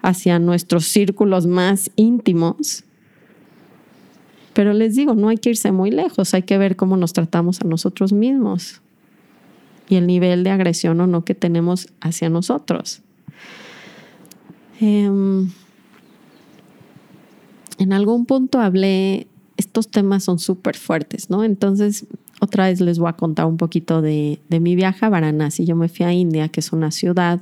hacia 0.02 0.38
nuestros 0.38 0.84
círculos 0.84 1.46
más 1.46 1.90
íntimos. 1.96 2.84
Pero 4.52 4.72
les 4.72 4.94
digo, 4.94 5.14
no 5.14 5.28
hay 5.28 5.38
que 5.38 5.50
irse 5.50 5.72
muy 5.72 5.90
lejos, 5.90 6.34
hay 6.34 6.42
que 6.42 6.58
ver 6.58 6.76
cómo 6.76 6.96
nos 6.96 7.12
tratamos 7.12 7.60
a 7.60 7.64
nosotros 7.66 8.12
mismos 8.12 8.82
y 9.88 9.96
el 9.96 10.06
nivel 10.06 10.44
de 10.44 10.50
agresión 10.50 11.00
o 11.00 11.06
no 11.06 11.24
que 11.24 11.34
tenemos 11.34 11.88
hacia 12.00 12.28
nosotros. 12.28 13.02
Em, 14.80 15.50
en 17.78 17.92
algún 17.92 18.26
punto 18.26 18.60
hablé, 18.60 19.26
estos 19.56 19.88
temas 19.88 20.24
son 20.24 20.38
súper 20.38 20.76
fuertes, 20.76 21.30
¿no? 21.30 21.44
Entonces, 21.44 22.06
otra 22.40 22.66
vez 22.66 22.80
les 22.80 22.98
voy 22.98 23.08
a 23.08 23.14
contar 23.14 23.46
un 23.46 23.56
poquito 23.56 24.02
de, 24.02 24.40
mi 24.48 24.76
viaje 24.76 25.06
a 25.06 25.08
Varanasi. 25.08 25.64
Yo 25.64 25.76
me 25.76 25.88
fui 25.88 26.04
a 26.04 26.12
India, 26.12 26.48
que 26.48 26.60
es 26.60 26.72
una 26.72 26.90
ciudad 26.90 27.40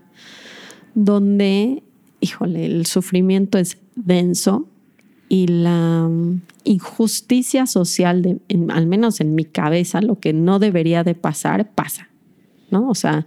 donde, 0.94 1.82
híjole, 2.20 2.66
el 2.66 2.86
sufrimiento 2.86 3.58
es 3.58 3.78
denso 3.96 4.68
y 5.28 5.48
la 5.48 6.08
injusticia 6.62 7.66
social, 7.66 8.40
al 8.68 8.86
menos 8.86 9.20
en 9.20 9.34
mi 9.34 9.44
cabeza, 9.44 10.00
lo 10.00 10.20
que 10.20 10.32
no 10.32 10.58
debería 10.60 11.02
de 11.02 11.14
pasar, 11.14 11.70
pasa, 11.72 12.08
¿no? 12.70 12.88
O 12.88 12.94
sea, 12.94 13.26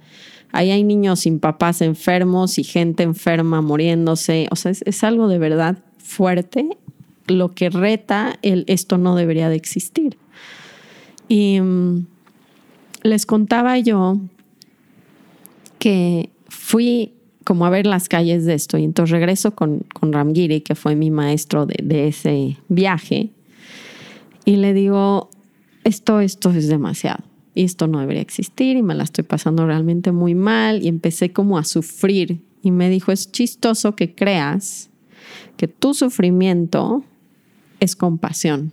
Ahí 0.51 0.72
hay 0.72 0.84
niños 0.84 1.22
sin 1.22 1.39
papás 1.39 1.82
enfermos 1.82 2.58
y 2.58 2.63
gente 2.63 3.04
enferma 3.04 3.62
muriéndose. 3.62 4.48
O 4.51 4.56
sea, 4.56 4.72
es, 4.72 5.04
algo 5.04 5.27
de 5.27 5.39
verdad 5.39 5.80
fuerte. 5.98 6.77
Lo 7.27 7.54
que 7.54 7.70
reta 7.70 8.39
esto 8.42 8.98
no 8.98 9.16
debería 9.16 9.50
de 9.50 9.56
existir. 9.56 10.18
Y 11.27 11.60
mm, 11.60 12.06
les 13.04 13.25
contaba 13.25 13.77
yo 13.77 14.20
que 15.80 16.30
fui 16.48 17.13
como 17.44 17.66
a 17.66 17.70
ver 17.70 17.86
las 17.86 18.10
calles 18.10 18.46
de 18.46 18.56
esto 18.56 18.77
y 18.77 18.84
entonces 18.84 19.12
regreso 19.12 19.51
con, 19.51 19.86
con 19.94 20.12
Ramgiri, 20.12 20.62
que 20.62 20.75
fue 20.75 20.96
mi 20.96 21.12
maestro 21.12 21.66
de, 21.66 21.80
de 21.82 22.10
ese 22.10 22.58
viaje, 22.68 23.30
y 24.44 24.58
le 24.58 24.74
digo, 24.74 25.30
esto, 25.86 26.20
esto 26.20 26.50
es 26.51 26.68
demasiado 26.68 27.26
esto 27.63 27.87
no 27.87 27.99
debería 27.99 28.21
existir 28.21 28.77
y 28.77 28.83
me 28.83 28.95
la 28.95 29.03
estoy 29.03 29.23
pasando 29.23 29.65
realmente 29.65 30.11
muy 30.11 30.35
mal 30.35 30.83
y 30.83 30.87
empecé 30.87 31.31
como 31.31 31.57
a 31.57 31.63
sufrir 31.63 32.41
y 32.61 32.71
me 32.71 32.89
dijo, 32.89 33.11
es 33.11 33.31
chistoso 33.31 33.95
que 33.95 34.13
creas 34.13 34.89
que 35.57 35.67
tu 35.67 35.93
sufrimiento 35.93 37.03
es 37.79 37.95
compasión. 37.95 38.71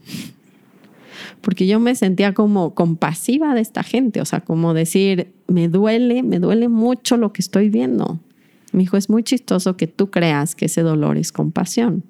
porque 1.41 1.67
yo 1.67 1.81
me 1.81 1.95
sentía 1.95 2.35
como 2.35 2.75
compasiva 2.75 3.55
de 3.55 3.61
esta 3.61 3.83
gente, 3.83 4.21
o 4.21 4.25
sea, 4.25 4.41
como 4.41 4.75
decir, 4.75 5.33
me 5.47 5.69
duele, 5.69 6.23
me 6.23 6.39
duele 6.39 6.69
mucho 6.69 7.17
lo 7.17 7.33
que 7.33 7.43
estoy 7.43 7.69
viendo. 7.69 8.19
Me 8.73 8.81
dijo, 8.81 8.97
es 8.97 9.09
muy 9.09 9.23
chistoso 9.23 9.77
que 9.77 9.87
tú 9.87 10.11
creas 10.11 10.55
que 10.55 10.67
ese 10.67 10.83
dolor 10.83 11.17
es 11.17 11.33
compasión. 11.33 12.03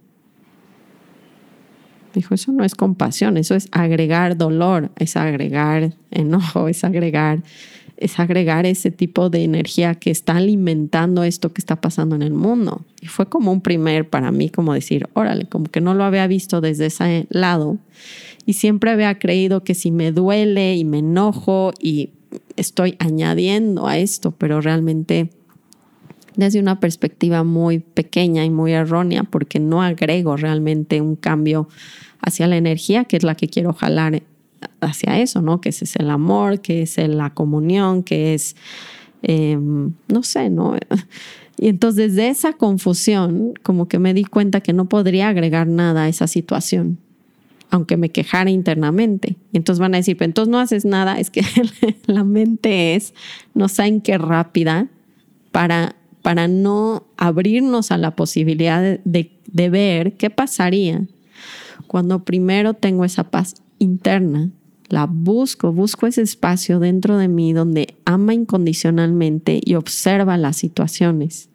Dijo, 2.14 2.35
eso 2.35 2.52
no 2.52 2.64
es 2.64 2.75
compasión, 2.75 3.37
eso 3.37 3.54
es 3.54 3.68
agregar 3.73 4.37
dolor, 4.37 4.90
es 4.97 5.16
agregar 5.16 5.94
enojo, 6.11 6.68
es 6.68 6.85
agregar, 6.85 7.42
es 7.97 8.18
agregar 8.18 8.66
ese 8.66 8.90
tipo 8.90 9.30
de 9.30 9.44
energía 9.44 9.94
que 9.97 10.11
está 10.11 10.37
alimentando 10.37 11.25
esto 11.25 11.52
que 11.52 11.61
está 11.61 11.80
pasando 11.80 12.14
en 12.14 12.23
el 12.23 12.33
mundo. 12.33 12.83
Y 13.00 13.06
fue 13.06 13.26
como 13.26 13.52
un 13.52 13.61
primer 13.61 14.09
para 14.09 14.30
mí, 14.30 14.49
como 14.49 14.75
decir, 14.75 15.09
órale, 15.14 15.47
como 15.47 15.66
que 15.66 15.80
no 15.80 15.94
lo 15.94 16.04
había 16.04 16.26
visto 16.26 16.61
desde 16.61 16.87
ese 16.87 17.26
lado. 17.30 17.78
Y 18.47 18.54
siempre 18.54 18.90
había 18.90 19.18
creído 19.18 19.64
que 19.64 19.75
si 19.75 19.90
me 19.90 20.12
duele 20.12 20.76
y 20.76 20.85
me 20.85 20.99
enojo 20.99 21.73
y 21.80 22.11
estoy 22.56 22.97
añadiendo 22.99 23.87
a 23.87 23.99
esto, 23.99 24.33
pero 24.33 24.61
realmente 24.61 25.30
desde 26.36 26.60
una 26.60 26.80
perspectiva 26.80 27.44
muy 27.44 27.78
pequeña 27.78 28.44
y 28.44 28.50
muy 28.50 28.72
errónea, 28.72 29.24
porque 29.24 29.60
no 29.60 29.82
agrego 29.82 30.36
realmente 30.36 31.00
un 31.00 31.16
cambio 31.16 31.68
hacia 32.20 32.46
la 32.46 32.56
energía, 32.56 33.04
que 33.04 33.16
es 33.16 33.22
la 33.22 33.34
que 33.34 33.48
quiero 33.48 33.72
jalar 33.72 34.22
hacia 34.80 35.20
eso, 35.20 35.42
¿no? 35.42 35.60
Que 35.60 35.70
ese 35.70 35.84
es 35.84 35.96
el 35.96 36.10
amor, 36.10 36.60
que 36.60 36.82
es 36.82 36.96
la 36.96 37.30
comunión, 37.30 38.02
que 38.02 38.34
es, 38.34 38.56
em, 39.22 39.92
no 40.08 40.22
sé, 40.22 40.50
¿no? 40.50 40.76
Y 41.56 41.68
entonces 41.68 42.14
desde 42.14 42.30
esa 42.30 42.52
confusión, 42.54 43.54
como 43.62 43.86
que 43.86 44.00
me 44.00 44.12
di 44.12 44.24
cuenta 44.24 44.60
que 44.60 44.72
no 44.72 44.88
podría 44.88 45.28
agregar 45.28 45.68
nada 45.68 46.02
a 46.02 46.08
esa 46.08 46.26
situación, 46.26 46.98
aunque 47.70 47.96
me 47.96 48.08
quejara 48.08 48.50
internamente. 48.50 49.36
Y 49.52 49.58
entonces 49.58 49.78
van 49.78 49.94
a 49.94 49.98
decir, 49.98 50.16
pero 50.16 50.30
entonces 50.30 50.50
no 50.50 50.58
haces 50.58 50.84
nada, 50.84 51.20
es 51.20 51.30
que 51.30 51.42
la 52.06 52.24
mente 52.24 52.96
es, 52.96 53.14
no 53.54 53.68
saben 53.68 54.00
qué 54.00 54.18
rápida 54.18 54.88
para 55.52 55.94
para 56.24 56.48
no 56.48 57.04
abrirnos 57.18 57.90
a 57.90 57.98
la 57.98 58.16
posibilidad 58.16 58.98
de, 59.04 59.30
ver 59.68 60.14
qué 60.14 60.30
pasaría 60.30 61.02
cuando 61.86 62.24
primero 62.24 62.72
tengo 62.72 63.04
esa 63.04 63.24
paz 63.24 63.56
interna, 63.78 64.48
la 64.88 65.04
busco, 65.04 65.70
busco 65.70 66.06
ese 66.06 66.22
espacio 66.22 66.78
dentro 66.78 67.18
de 67.18 67.28
mí 67.28 67.52
donde 67.52 67.94
ama 68.06 68.32
incondicionalmente 68.32 69.60
y 69.62 69.74
observa 69.74 70.38
las 70.38 70.56
situaciones. 70.56 71.50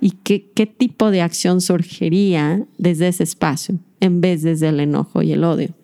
¿Y 0.00 0.12
qué, 0.12 0.40
tipo 0.64 1.10
de 1.10 1.20
acción 1.20 1.60
surgiría 1.60 2.64
desde 2.78 3.08
ese 3.08 3.24
espacio 3.24 3.78
en 4.00 4.22
vez 4.22 4.40
desde 4.40 4.70
el 4.70 4.80
enojo 4.80 5.20
y 5.20 5.32
el 5.32 5.44
odio? 5.44 5.74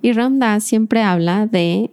Y 0.00 0.12
Ramda 0.12 0.58
siempre 0.60 1.02
habla 1.02 1.46
de 1.46 1.90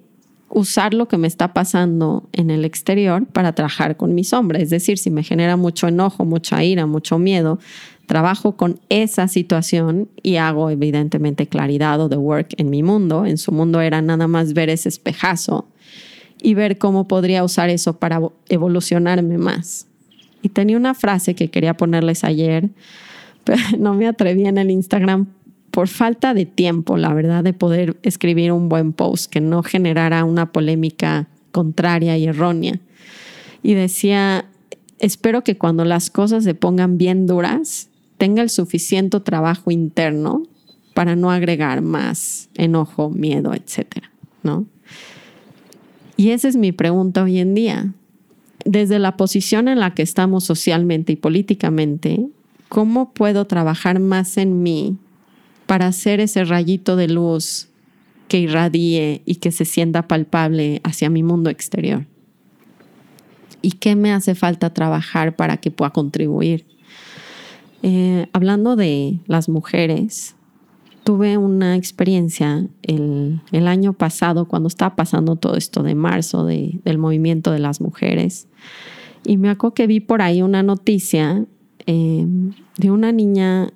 usar 0.50 0.94
lo 0.94 1.08
que 1.08 1.18
me 1.18 1.28
está 1.28 1.54
pasando 1.54 2.30
en 2.32 2.50
el 2.50 2.66
exterior 2.66 3.26
para 3.26 3.54
trabajar 3.54 3.98
con 3.98 4.16
mi 4.16 4.24
sombra. 4.24 4.60
Es 4.60 4.70
decir, 4.70 4.98
si 4.98 5.10
me 5.10 5.24
genera 5.24 5.58
mucho 5.58 5.88
enojo, 5.88 6.26
mucha 6.26 6.64
ira, 6.64 6.86
mucho 6.86 7.20
miedo, 7.20 7.60
trabajo 8.06 8.56
con 8.56 8.80
esa 8.90 9.28
situación 9.28 10.10
y 10.24 10.38
hago 10.38 10.70
evidentemente 10.70 11.48
claridad 11.48 12.00
o 12.00 12.10
the 12.10 12.18
work 12.18 12.54
en 12.58 12.70
mi 12.70 12.82
mundo. 12.82 13.26
En 13.26 13.38
su 13.38 13.52
mundo 13.52 13.82
era 13.82 14.02
nada 14.02 14.28
más 14.28 14.54
ver 14.54 14.70
ese 14.70 14.90
espejazo 14.90 15.68
y 16.42 16.54
ver 16.54 16.78
cómo 16.78 17.08
podría 17.08 17.44
usar 17.44 17.70
eso 17.70 18.00
para 18.00 18.22
evolucionarme 18.48 19.38
más. 19.38 19.88
Y 20.42 20.50
tenía 20.50 20.78
una 20.78 20.94
frase 20.94 21.36
que 21.36 21.50
quería 21.50 21.76
ponerles 21.76 22.24
ayer, 22.24 22.70
pero 23.44 23.62
no 23.78 23.94
me 23.94 24.08
atreví 24.08 24.46
en 24.46 24.58
el 24.58 24.72
Instagram 24.72 25.28
por 25.78 25.90
falta 25.90 26.34
de 26.34 26.48
tiempo, 26.48 26.98
la 26.98 27.14
verdad, 27.14 27.44
de 27.44 27.54
poder 27.54 28.00
escribir 28.02 28.52
un 28.52 28.68
buen 28.68 28.94
post 28.94 29.32
que 29.32 29.42
no 29.42 29.62
generara 29.62 30.26
una 30.26 30.52
polémica 30.52 31.28
contraria 31.52 32.18
y 32.18 32.26
errónea. 32.26 32.80
Y 33.62 33.76
decía, 33.76 34.46
espero 34.98 35.44
que 35.44 35.60
cuando 35.60 35.86
las 35.86 36.10
cosas 36.10 36.44
se 36.46 36.56
pongan 36.56 36.98
bien 36.98 37.28
duras, 37.28 37.90
tenga 38.18 38.42
el 38.42 38.50
suficiente 38.50 39.20
trabajo 39.20 39.70
interno 39.70 40.42
para 40.96 41.16
no 41.16 41.30
agregar 41.30 41.84
más 41.84 42.50
enojo, 42.56 43.12
miedo, 43.12 43.54
etcétera, 43.54 44.10
¿no? 44.42 44.66
Y 46.16 46.32
esa 46.32 46.48
es 46.48 46.56
mi 46.56 46.72
pregunta 46.72 47.22
hoy 47.22 47.38
en 47.38 47.54
día. 47.54 47.94
Desde 48.66 48.98
la 48.98 49.16
posición 49.16 49.68
en 49.68 49.80
la 49.80 49.94
que 49.94 50.02
estamos 50.02 50.44
socialmente 50.44 51.14
y 51.14 51.18
políticamente, 51.18 52.26
¿cómo 52.68 53.14
puedo 53.14 53.46
trabajar 53.46 54.00
más 54.00 54.38
en 54.38 54.64
mí 54.64 54.98
para 55.68 55.88
hacer 55.88 56.20
ese 56.20 56.44
rayito 56.44 56.96
de 56.96 57.08
luz 57.08 57.70
que 58.28 58.40
irradie 58.40 59.22
y 59.26 59.36
que 59.36 59.52
se 59.52 59.66
sienta 59.66 60.08
palpable 60.08 60.82
hacia 60.84 61.10
mi 61.10 61.24
mundo 61.24 61.50
exterior. 61.50 62.06
¿Y 63.62 63.72
qué 63.72 63.96
me 63.96 64.12
hace 64.12 64.36
falta 64.36 64.74
trabajar 64.74 65.36
para 65.36 65.58
que 65.58 65.72
pueda 65.72 65.92
contribuir? 65.92 66.66
Eh, 67.84 68.28
hablando 68.34 68.76
de 68.76 69.20
las 69.28 69.50
mujeres, 69.50 70.36
tuve 71.04 71.38
una 71.38 71.76
experiencia 71.76 72.68
el, 72.82 73.42
año 73.54 73.94
pasado 73.94 74.48
cuando 74.48 74.68
estaba 74.68 74.96
pasando 74.96 75.36
todo 75.36 75.56
esto 75.56 75.84
de 75.84 75.96
marzo 75.96 76.46
del 76.46 76.98
movimiento 76.98 77.52
de 77.52 77.60
las 77.60 77.82
mujeres. 77.82 78.48
Y 79.24 79.38
me 79.38 79.50
acuerdo 79.50 79.74
que 79.74 79.88
vi 79.88 80.00
por 80.00 80.22
ahí 80.22 80.42
una 80.42 80.64
noticia 80.64 81.46
eh, 81.86 82.26
de 82.78 82.92
una 82.92 83.12
niña 83.12 83.72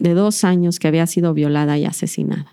de 0.00 0.14
dos 0.14 0.42
años 0.42 0.80
que 0.80 0.88
había 0.88 1.06
sido 1.06 1.32
violada 1.34 1.78
y 1.78 1.84
asesinada. 1.84 2.52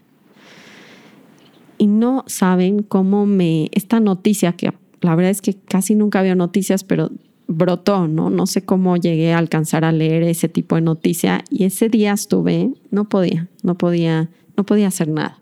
Y 1.80 1.88
no 1.88 2.24
saben 2.28 2.84
cómo 2.84 3.26
me, 3.26 3.70
esta 3.72 4.00
noticia, 4.00 4.54
que 4.54 4.74
la 5.02 5.16
verdad 5.16 5.32
es 5.32 5.42
que 5.42 5.56
casi 5.56 5.96
nunca 5.96 6.20
había 6.20 6.36
noticias, 6.36 6.84
pero 6.84 7.12
brotó, 7.48 8.08
¿no? 8.08 8.30
No 8.30 8.46
sé 8.46 8.64
cómo 8.64 8.98
llegué 8.98 9.34
a 9.34 9.38
alcanzar 9.38 9.86
a 9.86 9.92
leer 9.92 10.24
ese 10.24 10.50
tipo 10.50 10.76
de 10.76 10.82
noticia 10.82 11.44
y 11.50 11.64
ese 11.64 11.88
día 11.88 12.14
estuve, 12.14 12.72
no 12.92 13.08
podía, 13.08 13.48
no 13.64 13.78
podía, 13.78 14.30
no 14.58 14.66
podía 14.66 14.88
hacer 14.88 15.08
nada. 15.08 15.40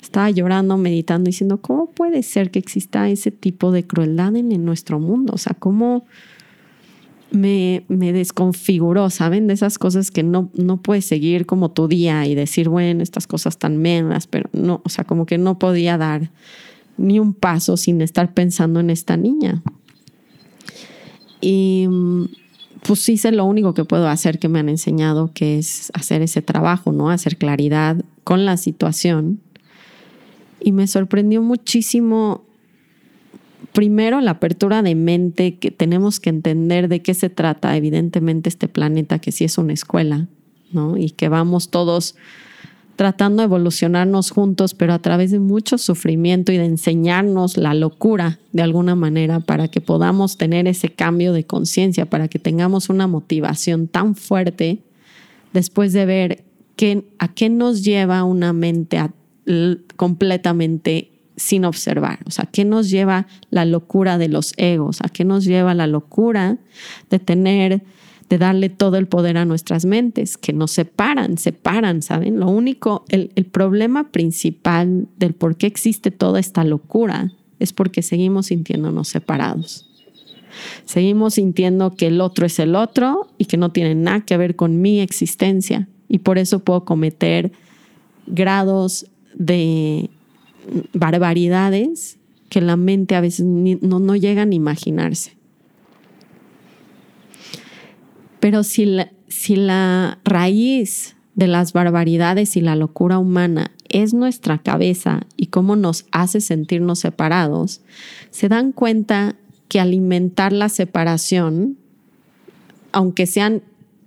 Estaba 0.00 0.30
llorando, 0.30 0.76
meditando, 0.76 1.26
diciendo, 1.26 1.60
¿cómo 1.60 1.90
puede 1.90 2.22
ser 2.22 2.50
que 2.50 2.58
exista 2.58 3.08
ese 3.08 3.30
tipo 3.30 3.72
de 3.72 3.84
crueldad 3.86 4.36
en, 4.36 4.52
en 4.52 4.64
nuestro 4.64 5.00
mundo? 5.00 5.32
O 5.34 5.38
sea, 5.38 5.54
¿cómo, 5.58 6.06
me, 7.30 7.84
me, 7.88 8.12
desconfiguró, 8.12 9.10
¿saben? 9.10 9.46
De 9.46 9.54
esas 9.54 9.78
cosas 9.78 10.10
que 10.10 10.22
no, 10.22 10.50
no 10.54 10.80
puedes 10.80 11.04
seguir 11.04 11.46
como 11.46 11.70
tu 11.70 11.88
día 11.88 12.26
y 12.26 12.34
decir, 12.34 12.68
bueno, 12.68 13.02
estas 13.02 13.26
cosas 13.26 13.58
tan 13.58 13.76
menos, 13.76 14.26
pero 14.26 14.48
no, 14.52 14.80
o 14.84 14.88
sea, 14.88 15.04
como 15.04 15.26
que 15.26 15.38
no 15.38 15.58
podía 15.58 15.98
dar 15.98 16.30
ni 16.96 17.18
un 17.18 17.34
paso 17.34 17.76
sin 17.76 18.00
estar 18.00 18.34
pensando 18.34 18.80
en 18.80 18.90
esta 18.90 19.16
niña. 19.16 19.62
Y 21.40 21.88
pues 22.82 23.08
hice 23.08 23.32
lo 23.32 23.44
único 23.44 23.74
que 23.74 23.84
puedo 23.84 24.08
hacer 24.08 24.38
que 24.38 24.48
me 24.48 24.58
han 24.58 24.68
enseñado, 24.68 25.30
que 25.32 25.58
es 25.58 25.90
hacer 25.94 26.22
ese 26.22 26.42
trabajo, 26.42 26.92
¿no? 26.92 27.10
Hacer 27.10 27.36
claridad 27.36 28.02
con 28.24 28.44
la 28.44 28.56
situación. 28.56 29.40
Y 30.60 30.72
me 30.72 30.86
sorprendió 30.86 31.42
muchísimo 31.42 32.44
primero 33.72 34.20
la 34.20 34.32
apertura 34.32 34.82
de 34.82 34.94
mente, 34.94 35.56
que 35.56 35.70
tenemos 35.70 36.20
que 36.20 36.30
entender 36.30 36.88
de 36.88 37.02
qué 37.02 37.14
se 37.14 37.30
trata, 37.30 37.76
evidentemente, 37.76 38.48
este 38.48 38.68
planeta, 38.68 39.18
que 39.18 39.32
sí 39.32 39.44
es 39.44 39.58
una 39.58 39.72
escuela, 39.72 40.28
¿no? 40.72 40.96
Y 40.96 41.10
que 41.10 41.28
vamos 41.28 41.70
todos 41.70 42.14
tratando 42.96 43.42
de 43.42 43.44
evolucionarnos 43.44 44.32
juntos, 44.32 44.74
pero 44.74 44.92
a 44.92 44.98
través 44.98 45.30
de 45.30 45.38
mucho 45.38 45.78
sufrimiento 45.78 46.50
y 46.50 46.56
de 46.56 46.64
enseñarnos 46.64 47.56
la 47.56 47.72
locura 47.72 48.40
de 48.52 48.62
alguna 48.62 48.96
manera 48.96 49.38
para 49.38 49.68
que 49.68 49.80
podamos 49.80 50.36
tener 50.36 50.66
ese 50.66 50.88
cambio 50.90 51.32
de 51.32 51.44
conciencia, 51.44 52.06
para 52.10 52.26
que 52.26 52.40
tengamos 52.40 52.88
una 52.88 53.06
motivación 53.06 53.86
tan 53.86 54.16
fuerte 54.16 54.82
después 55.52 55.92
de 55.92 56.06
ver 56.06 56.44
a 57.20 57.28
qué 57.28 57.48
nos 57.48 57.84
lleva 57.84 58.24
una 58.24 58.52
mente 58.52 58.98
completamente 59.94 61.12
sin 61.38 61.64
observar. 61.64 62.18
O 62.26 62.30
sea, 62.30 62.46
¿qué 62.46 62.64
nos 62.64 62.90
lleva 62.90 63.26
la 63.50 63.64
locura 63.64 64.18
de 64.18 64.28
los 64.28 64.52
egos? 64.56 64.98
¿A 65.00 65.08
qué 65.08 65.24
nos 65.24 65.44
lleva 65.44 65.72
la 65.72 65.86
locura 65.86 66.58
de 67.10 67.18
tener, 67.18 67.82
de 68.28 68.38
darle 68.38 68.68
todo 68.68 68.96
el 68.96 69.06
poder 69.06 69.38
a 69.38 69.44
nuestras 69.44 69.84
mentes? 69.84 70.36
Que 70.36 70.52
nos 70.52 70.72
separan, 70.72 71.38
separan, 71.38 72.02
¿saben? 72.02 72.40
Lo 72.40 72.48
único, 72.48 73.04
el, 73.08 73.30
el 73.36 73.46
problema 73.46 74.10
principal 74.10 75.06
del 75.16 75.32
por 75.32 75.56
qué 75.56 75.68
existe 75.68 76.10
toda 76.10 76.40
esta 76.40 76.64
locura 76.64 77.32
es 77.60 77.72
porque 77.72 78.02
seguimos 78.02 78.46
sintiéndonos 78.46 79.08
separados. 79.08 79.86
Seguimos 80.84 81.34
sintiendo 81.34 81.94
que 81.94 82.08
el 82.08 82.20
otro 82.20 82.46
es 82.46 82.58
el 82.58 82.74
otro 82.74 83.28
y 83.38 83.44
que 83.44 83.56
no 83.56 83.70
tiene 83.70 83.94
nada 83.94 84.22
que 84.22 84.36
ver 84.36 84.56
con 84.56 84.80
mi 84.80 85.00
existencia. 85.00 85.88
Y 86.08 86.18
por 86.18 86.38
eso 86.38 86.60
puedo 86.60 86.84
cometer 86.84 87.52
grados 88.26 89.06
de 89.34 90.10
barbaridades 90.92 92.18
que 92.48 92.60
la 92.60 92.76
mente 92.76 93.14
a 93.14 93.20
veces 93.20 93.44
no, 93.46 93.98
no 93.98 94.16
llega 94.16 94.42
a 94.42 94.46
imaginarse. 94.46 95.36
Pero 98.40 98.62
si 98.62 98.86
la, 98.86 99.10
si 99.28 99.56
la 99.56 100.18
raíz 100.24 101.16
de 101.34 101.46
las 101.46 101.72
barbaridades 101.72 102.56
y 102.56 102.60
la 102.60 102.76
locura 102.76 103.18
humana 103.18 103.72
es 103.88 104.14
nuestra 104.14 104.58
cabeza 104.58 105.26
y 105.36 105.46
cómo 105.46 105.76
nos 105.76 106.06
hace 106.12 106.40
sentirnos 106.40 107.00
separados, 107.00 107.80
se 108.30 108.48
dan 108.48 108.72
cuenta 108.72 109.36
que 109.68 109.80
alimentar 109.80 110.52
la 110.52 110.68
separación, 110.68 111.76
aunque 112.92 113.26
sean 113.26 113.62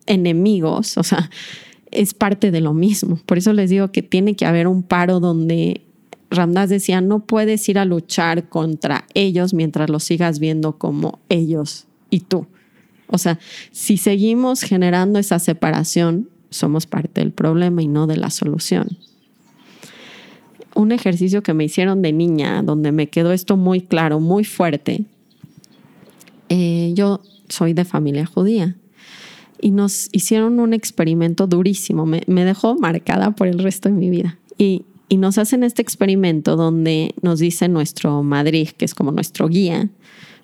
enemigos, 0.07 0.97
o 0.97 1.03
sea, 1.03 1.29
es 1.91 2.13
parte 2.13 2.51
de 2.51 2.61
lo 2.61 2.73
mismo. 2.73 3.19
Por 3.25 3.37
eso 3.37 3.53
les 3.53 3.69
digo 3.69 3.91
que 3.91 4.01
tiene 4.01 4.35
que 4.35 4.45
haber 4.45 4.67
un 4.67 4.83
paro 4.83 5.19
donde 5.19 5.81
Ramdas 6.31 6.69
decía, 6.69 7.01
no 7.01 7.19
puedes 7.25 7.67
ir 7.67 7.77
a 7.77 7.85
luchar 7.85 8.47
contra 8.47 9.05
ellos 9.13 9.53
mientras 9.53 9.89
los 9.89 10.05
sigas 10.05 10.39
viendo 10.39 10.77
como 10.77 11.19
ellos 11.29 11.85
y 12.09 12.21
tú. 12.21 12.47
O 13.07 13.17
sea, 13.17 13.37
si 13.71 13.97
seguimos 13.97 14.61
generando 14.61 15.19
esa 15.19 15.37
separación, 15.39 16.29
somos 16.49 16.87
parte 16.87 17.19
del 17.19 17.31
problema 17.31 17.83
y 17.83 17.87
no 17.87 18.07
de 18.07 18.15
la 18.15 18.29
solución. 18.29 18.97
Un 20.73 20.93
ejercicio 20.93 21.43
que 21.43 21.53
me 21.53 21.65
hicieron 21.65 22.01
de 22.01 22.13
niña, 22.13 22.63
donde 22.63 22.93
me 22.93 23.07
quedó 23.07 23.33
esto 23.33 23.57
muy 23.57 23.81
claro, 23.81 24.21
muy 24.21 24.45
fuerte. 24.45 25.03
Eh, 26.47 26.93
yo 26.95 27.19
soy 27.49 27.73
de 27.73 27.83
familia 27.83 28.25
judía 28.25 28.77
y 29.59 29.71
nos 29.71 30.07
hicieron 30.13 30.61
un 30.61 30.73
experimento 30.73 31.45
durísimo, 31.45 32.05
me, 32.05 32.23
me 32.27 32.45
dejó 32.45 32.75
marcada 32.75 33.31
por 33.31 33.47
el 33.47 33.59
resto 33.59 33.89
de 33.89 33.95
mi 33.95 34.09
vida. 34.09 34.37
Y 34.57 34.85
y 35.11 35.17
nos 35.17 35.37
hacen 35.37 35.65
este 35.65 35.81
experimento 35.81 36.55
donde 36.55 37.13
nos 37.21 37.39
dice 37.39 37.67
nuestro 37.67 38.23
Madrid, 38.23 38.69
que 38.69 38.85
es 38.85 38.95
como 38.95 39.11
nuestro 39.11 39.49
guía, 39.49 39.89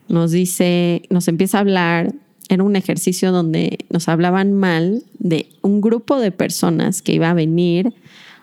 nos 0.10 0.32
dice, 0.32 1.04
nos 1.10 1.30
empieza 1.30 1.58
a 1.58 1.62
hablar, 1.62 2.14
era 2.50 2.64
un 2.64 2.76
ejercicio 2.76 3.32
donde 3.32 3.86
nos 3.90 4.10
hablaban 4.10 4.52
mal 4.52 5.04
de 5.20 5.48
un 5.62 5.80
grupo 5.80 6.20
de 6.20 6.34
personas 6.34 7.02
que 7.02 7.14
iba 7.14 7.30
a 7.30 7.34
venir 7.34 7.94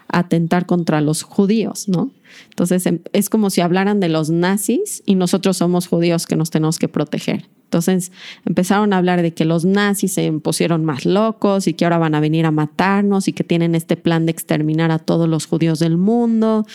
a 0.09 0.21
atentar 0.21 0.65
contra 0.65 1.03
los 1.03 1.23
judíos, 1.25 1.91
¿no? 1.91 2.11
Entonces 2.51 2.87
em, 2.87 3.01
es 3.13 3.29
como 3.29 3.51
si 3.51 3.61
hablaran 3.61 4.01
de 4.01 4.09
los 4.09 4.31
nazis 4.31 5.03
y 5.07 5.15
nosotros 5.15 5.57
somos 5.57 5.87
judíos 5.87 6.27
que 6.27 6.37
nos 6.37 6.51
tenemos 6.51 6.79
que 6.79 6.89
proteger. 6.89 7.49
Entonces 7.75 8.13
empezaron 8.47 8.93
a 8.93 8.99
hablar 8.99 9.21
de 9.21 9.35
que 9.35 9.45
los 9.45 9.65
nazis 9.65 10.13
se 10.13 10.31
pusieron 10.35 10.85
más 10.85 11.05
locos 11.05 11.67
y 11.67 11.75
que 11.75 11.85
ahora 11.85 11.99
van 11.99 12.15
a 12.15 12.21
venir 12.21 12.47
a 12.47 12.53
matarnos 12.53 13.27
y 13.27 13.33
que 13.33 13.43
tienen 13.43 13.75
este 13.75 13.97
plan 13.97 14.27
de 14.27 14.31
exterminar 14.31 14.93
a 14.93 15.01
todos 15.01 15.29
los 15.29 15.47
judíos 15.47 15.81
del 15.81 15.97
mundo. 15.97 16.67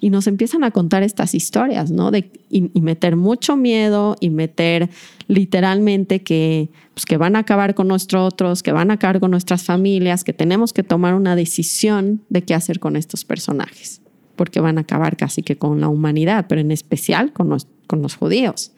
Y 0.00 0.08
nos 0.08 0.26
empiezan 0.26 0.64
a 0.64 0.70
contar 0.70 1.02
estas 1.02 1.34
historias, 1.34 1.90
¿no? 1.90 2.10
De, 2.10 2.30
y, 2.48 2.80
meter 2.80 3.16
mucho 3.16 3.54
miedo 3.54 4.16
y 4.18 4.30
meter 4.30 4.88
literalmente 5.28 6.22
que, 6.22 6.70
pues, 6.94 7.04
que 7.04 7.18
van 7.18 7.36
a 7.36 7.40
acabar 7.40 7.74
con 7.74 7.88
nosotros, 7.88 8.62
que 8.62 8.72
van 8.72 8.90
a 8.90 8.94
acabar 8.94 9.20
con 9.20 9.32
nuestras 9.32 9.64
familias, 9.64 10.24
que 10.24 10.32
tenemos 10.32 10.72
que 10.72 10.82
tomar 10.82 11.12
una 11.14 11.36
decisión 11.36 12.22
de 12.30 12.44
qué 12.44 12.54
hacer 12.54 12.78
con 12.78 12.96
estos 12.96 13.26
personajes 13.26 14.00
porque 14.36 14.60
van 14.60 14.78
a 14.78 14.82
acabar 14.82 15.16
casi 15.16 15.42
que 15.42 15.56
con 15.56 15.80
la 15.80 15.88
humanidad, 15.88 16.46
pero 16.48 16.60
en 16.60 16.70
especial 16.70 17.32
con 17.32 17.48
los, 17.48 17.66
con 17.86 18.02
los 18.02 18.14
judíos. 18.14 18.72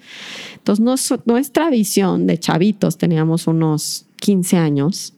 Entonces, 0.56 1.18
nuestra 1.26 1.70
visión 1.70 2.26
de 2.26 2.38
chavitos, 2.38 2.96
teníamos 2.96 3.46
unos 3.46 4.06
15 4.20 4.56
años, 4.56 5.14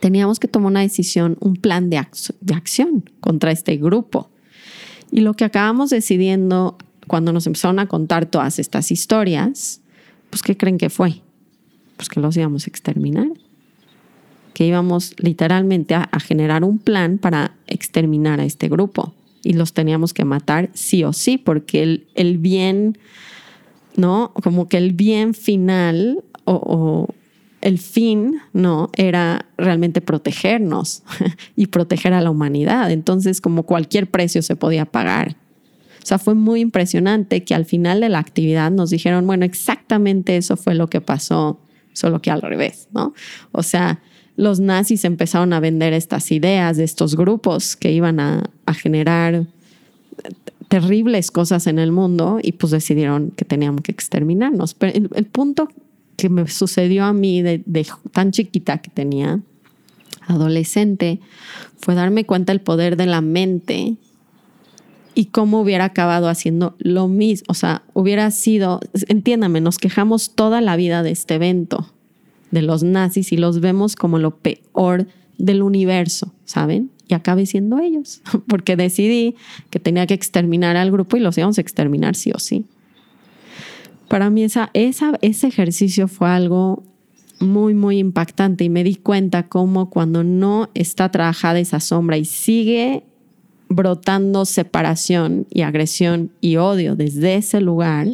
teníamos 0.00 0.40
que 0.40 0.48
tomar 0.48 0.70
una 0.70 0.80
decisión, 0.80 1.36
un 1.40 1.56
plan 1.56 1.90
de, 1.90 2.04
de 2.40 2.54
acción 2.54 3.08
contra 3.20 3.52
este 3.52 3.76
grupo. 3.76 4.30
Y 5.12 5.20
lo 5.20 5.34
que 5.34 5.44
acabamos 5.44 5.90
decidiendo 5.90 6.76
cuando 7.06 7.32
nos 7.32 7.46
empezaron 7.46 7.78
a 7.78 7.86
contar 7.86 8.26
todas 8.26 8.58
estas 8.58 8.90
historias, 8.90 9.80
pues 10.30 10.42
¿qué 10.42 10.56
creen 10.56 10.78
que 10.78 10.90
fue? 10.90 11.22
Pues 11.96 12.08
que 12.08 12.20
los 12.20 12.36
íbamos 12.36 12.66
a 12.66 12.70
exterminar 12.70 13.28
que 14.56 14.64
íbamos 14.64 15.12
literalmente 15.18 15.94
a, 15.94 16.08
generar 16.18 16.64
un 16.64 16.78
plan 16.78 17.18
para 17.18 17.54
exterminar 17.66 18.40
a 18.40 18.46
este 18.46 18.70
grupo 18.70 19.12
y 19.46 19.52
los 19.52 19.72
teníamos 19.72 20.12
que 20.12 20.24
matar 20.24 20.70
sí 20.74 21.04
o 21.04 21.12
sí, 21.12 21.38
porque 21.38 21.84
el, 21.84 22.06
el 22.16 22.38
bien, 22.38 22.98
¿no? 23.94 24.32
Como 24.42 24.68
que 24.68 24.76
el 24.76 24.92
bien 24.92 25.34
final 25.34 26.24
o, 26.44 27.06
el 27.60 27.78
fin, 27.78 28.40
¿no? 28.52 28.90
Era 28.96 29.46
realmente 29.56 30.00
protegernos 30.00 31.04
y 31.56 31.66
proteger 31.68 32.12
a 32.12 32.20
la 32.20 32.30
humanidad. 32.30 32.90
Entonces, 32.90 33.40
como 33.40 33.62
cualquier 33.62 34.10
precio 34.10 34.42
se 34.42 34.56
podía 34.56 34.84
pagar. 34.84 35.36
O 36.02 36.06
sea, 36.06 36.18
fue 36.18 36.34
muy 36.34 36.60
impresionante 36.60 37.44
que 37.44 37.54
al 37.54 37.64
final 37.64 38.00
de 38.00 38.08
la 38.08 38.18
actividad 38.18 38.72
nos 38.72 38.90
dijeron, 38.90 39.26
bueno, 39.26 39.44
exactamente 39.44 40.36
eso 40.36 40.56
fue 40.56 40.74
lo 40.74 40.88
que 40.88 41.00
pasó, 41.00 41.60
solo 41.92 42.20
que 42.20 42.32
al 42.32 42.42
revés, 42.42 42.88
¿no? 42.92 43.14
O 43.52 43.62
sea, 43.62 44.00
los 44.36 44.60
nazis 44.60 45.04
empezaron 45.04 45.52
a 45.52 45.60
vender 45.60 45.92
estas 45.94 46.30
ideas 46.30 46.76
de 46.76 46.84
estos 46.84 47.16
grupos 47.16 47.74
que 47.74 47.90
iban 47.90 48.20
a, 48.20 48.50
generar 48.74 49.46
terribles 50.68 51.30
cosas 51.30 51.66
en 51.66 51.78
el 51.78 51.92
mundo 51.92 52.38
y 52.42 52.52
pues 52.52 52.72
decidieron 52.72 53.30
que 53.30 53.44
teníamos 53.44 53.82
que 53.82 53.92
exterminarnos. 53.92 54.74
Pero 54.74 55.08
el, 55.14 55.24
punto 55.26 55.68
que 56.16 56.28
me 56.28 56.46
sucedió 56.48 57.04
a 57.04 57.12
mí 57.12 57.42
de, 57.42 57.62
tan 58.12 58.32
chiquita 58.32 58.78
que 58.78 58.90
tenía, 58.90 59.40
adolescente, 60.26 61.20
fue 61.78 61.94
darme 61.94 62.26
cuenta 62.26 62.52
del 62.52 62.60
poder 62.60 62.96
de 62.96 63.06
la 63.06 63.20
mente 63.20 63.94
y 65.14 65.26
cómo 65.26 65.60
hubiera 65.60 65.84
acabado 65.84 66.28
haciendo 66.28 66.74
lo 66.78 67.08
mismo. 67.08 67.46
O 67.48 67.54
sea, 67.54 67.82
hubiera 67.94 68.30
sido, 68.32 68.80
entiéndame, 69.08 69.60
nos 69.60 69.78
quejamos 69.78 70.34
toda 70.34 70.60
la 70.60 70.76
vida 70.76 71.02
de 71.02 71.12
este 71.12 71.36
evento 71.36 71.86
de 72.50 72.62
los 72.62 72.82
nazis 72.82 73.32
y 73.32 73.36
los 73.36 73.60
vemos 73.60 73.96
como 73.96 74.18
lo 74.18 74.36
peor 74.36 75.06
del 75.38 75.62
universo, 75.62 76.32
¿saben? 76.44 76.90
Y 77.08 77.14
acabe 77.14 77.46
siendo 77.46 77.78
ellos, 77.78 78.22
porque 78.48 78.76
decidí 78.76 79.36
que 79.70 79.78
tenía 79.78 80.06
que 80.06 80.14
exterminar 80.14 80.76
al 80.76 80.90
grupo 80.90 81.16
y 81.16 81.20
los 81.20 81.36
íbamos 81.38 81.58
a 81.58 81.60
exterminar 81.60 82.14
sí 82.16 82.32
o 82.34 82.38
sí. 82.38 82.64
Para 84.08 84.30
mí 84.30 84.44
esa, 84.44 84.70
ese 84.72 85.46
ejercicio 85.48 86.06
fue 86.06 86.28
algo 86.28 86.84
muy, 87.40 87.74
muy 87.74 87.98
impactante 87.98 88.64
y 88.64 88.68
me 88.68 88.84
di 88.84 88.94
cuenta 88.94 89.48
cómo 89.48 89.90
cuando 89.90 90.24
no 90.24 90.70
está 90.74 91.10
trabajada 91.10 91.58
esa 91.58 91.80
sombra 91.80 92.16
y 92.16 92.24
sigue 92.24 93.02
brotando 93.68 94.44
separación 94.44 95.46
y 95.50 95.62
agresión 95.62 96.30
y 96.40 96.56
odio 96.56 96.94
desde 96.94 97.34
ese 97.34 97.60
lugar, 97.60 98.08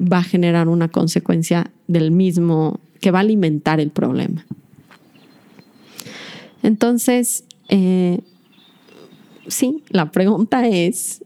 va 0.00 0.18
a 0.18 0.22
generar 0.22 0.68
una 0.68 0.88
consecuencia 0.88 1.70
del 1.88 2.10
mismo 2.10 2.80
que 3.00 3.10
va 3.10 3.18
a 3.18 3.22
alimentar 3.22 3.80
el 3.80 3.90
problema. 3.90 4.44
Entonces, 6.62 7.44
eh, 7.68 8.20
sí, 9.46 9.82
la 9.88 10.10
pregunta 10.10 10.66
es, 10.66 11.24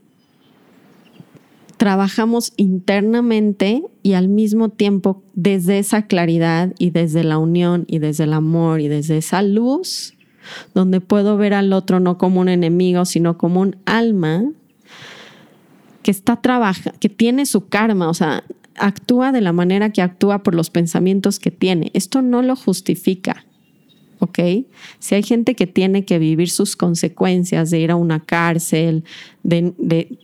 trabajamos 1.77 2.53
internamente 2.57 3.83
y 4.03 4.13
al 4.13 4.29
mismo 4.29 4.69
tiempo 4.69 5.23
desde 5.33 5.79
esa 5.79 6.03
claridad 6.07 6.75
y 6.79 6.91
desde 6.91 7.25
la 7.25 7.39
unión 7.39 7.87
y 7.89 8.01
desde 8.01 8.25
el 8.25 8.35
amor 8.35 8.83
y 8.83 8.89
desde 8.89 9.17
esa 9.17 9.41
luz, 9.43 10.15
donde 10.75 11.01
puedo 11.01 11.39
ver 11.39 11.55
al 11.55 11.73
otro 11.73 11.99
no 11.99 12.19
como 12.19 12.41
un 12.41 12.51
enemigo, 12.51 13.07
sino 13.07 13.39
como 13.39 13.63
un 13.63 13.77
alma 13.87 14.45
que 16.03 16.11
está 16.11 16.37
trabaja, 16.37 16.93
que 17.01 17.09
tiene 17.09 17.47
su 17.47 17.69
karma, 17.69 18.09
o 18.09 18.15
sea, 18.15 18.45
actúa 18.77 19.33
de 19.33 19.41
la 19.41 19.53
manera 19.53 19.91
que 19.91 20.03
actúa 20.03 20.43
por 20.43 20.55
los 20.55 20.71
pensamientos 20.71 21.39
que 21.39 21.51
tiene. 21.51 21.91
Esto 21.95 22.23
no 22.23 22.43
lo 22.43 22.57
justifica. 22.57 23.45
¿Ok? 24.19 24.39
Si 24.99 25.15
hay 25.15 25.23
gente 25.23 25.55
que 25.55 25.67
tiene 25.67 26.05
que 26.05 26.19
vivir 26.19 26.51
sus 26.51 26.77
consecuencias 26.77 27.71
de 27.71 27.81
ir 27.81 27.91
a 27.91 27.97
una 27.97 28.21
cárcel, 28.21 29.05
de, 29.43 30.19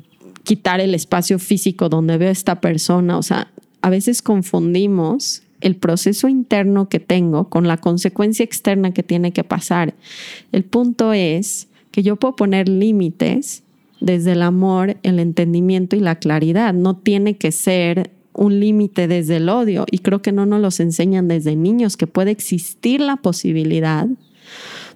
quitar 0.44 0.80
el 0.80 0.94
espacio 0.94 1.38
físico 1.38 1.88
donde 1.88 2.18
veo 2.18 2.28
a 2.28 2.32
esta 2.32 2.60
persona, 2.60 3.18
o 3.18 3.22
sea, 3.22 3.50
a 3.80 3.90
veces 3.90 4.22
confundimos 4.22 5.42
el 5.60 5.76
proceso 5.76 6.28
interno 6.28 6.88
que 6.88 7.00
tengo 7.00 7.48
con 7.48 7.66
la 7.66 7.78
consecuencia 7.78 8.44
externa 8.44 8.92
que 8.92 9.02
tiene 9.02 9.32
que 9.32 9.44
pasar. 9.44 9.94
El 10.52 10.64
punto 10.64 11.12
es 11.12 11.68
que 11.90 12.02
yo 12.02 12.16
puedo 12.16 12.36
poner 12.36 12.68
límites 12.68 13.62
desde 14.00 14.32
el 14.32 14.42
amor, 14.42 14.98
el 15.02 15.18
entendimiento 15.18 15.96
y 15.96 16.00
la 16.00 16.16
claridad. 16.16 16.74
No 16.74 16.96
tiene 16.96 17.36
que 17.36 17.52
ser 17.52 18.10
un 18.36 18.60
límite 18.60 19.08
desde 19.08 19.36
el 19.36 19.48
odio 19.48 19.86
y 19.90 19.98
creo 19.98 20.22
que 20.22 20.32
no 20.32 20.46
nos 20.46 20.60
los 20.60 20.80
enseñan 20.80 21.28
desde 21.28 21.56
niños 21.56 21.96
que 21.96 22.06
puede 22.06 22.30
existir 22.30 23.00
la 23.00 23.16
posibilidad 23.16 24.06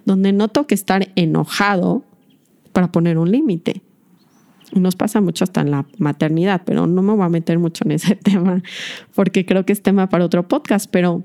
donde 0.05 0.31
no 0.31 0.47
toque 0.47 0.75
estar 0.75 1.09
enojado 1.15 2.03
para 2.71 2.91
poner 2.91 3.17
un 3.17 3.31
límite. 3.31 3.81
Nos 4.73 4.95
pasa 4.95 5.19
mucho 5.19 5.43
hasta 5.43 5.61
en 5.61 5.71
la 5.71 5.85
maternidad, 5.97 6.61
pero 6.65 6.87
no 6.87 7.01
me 7.01 7.13
voy 7.13 7.25
a 7.25 7.29
meter 7.29 7.59
mucho 7.59 7.83
en 7.85 7.91
ese 7.91 8.15
tema 8.23 8.63
porque 9.13 9.45
creo 9.45 9.65
que 9.65 9.73
es 9.73 9.81
tema 9.81 10.07
para 10.07 10.25
otro 10.25 10.47
podcast, 10.47 10.89
pero 10.89 11.23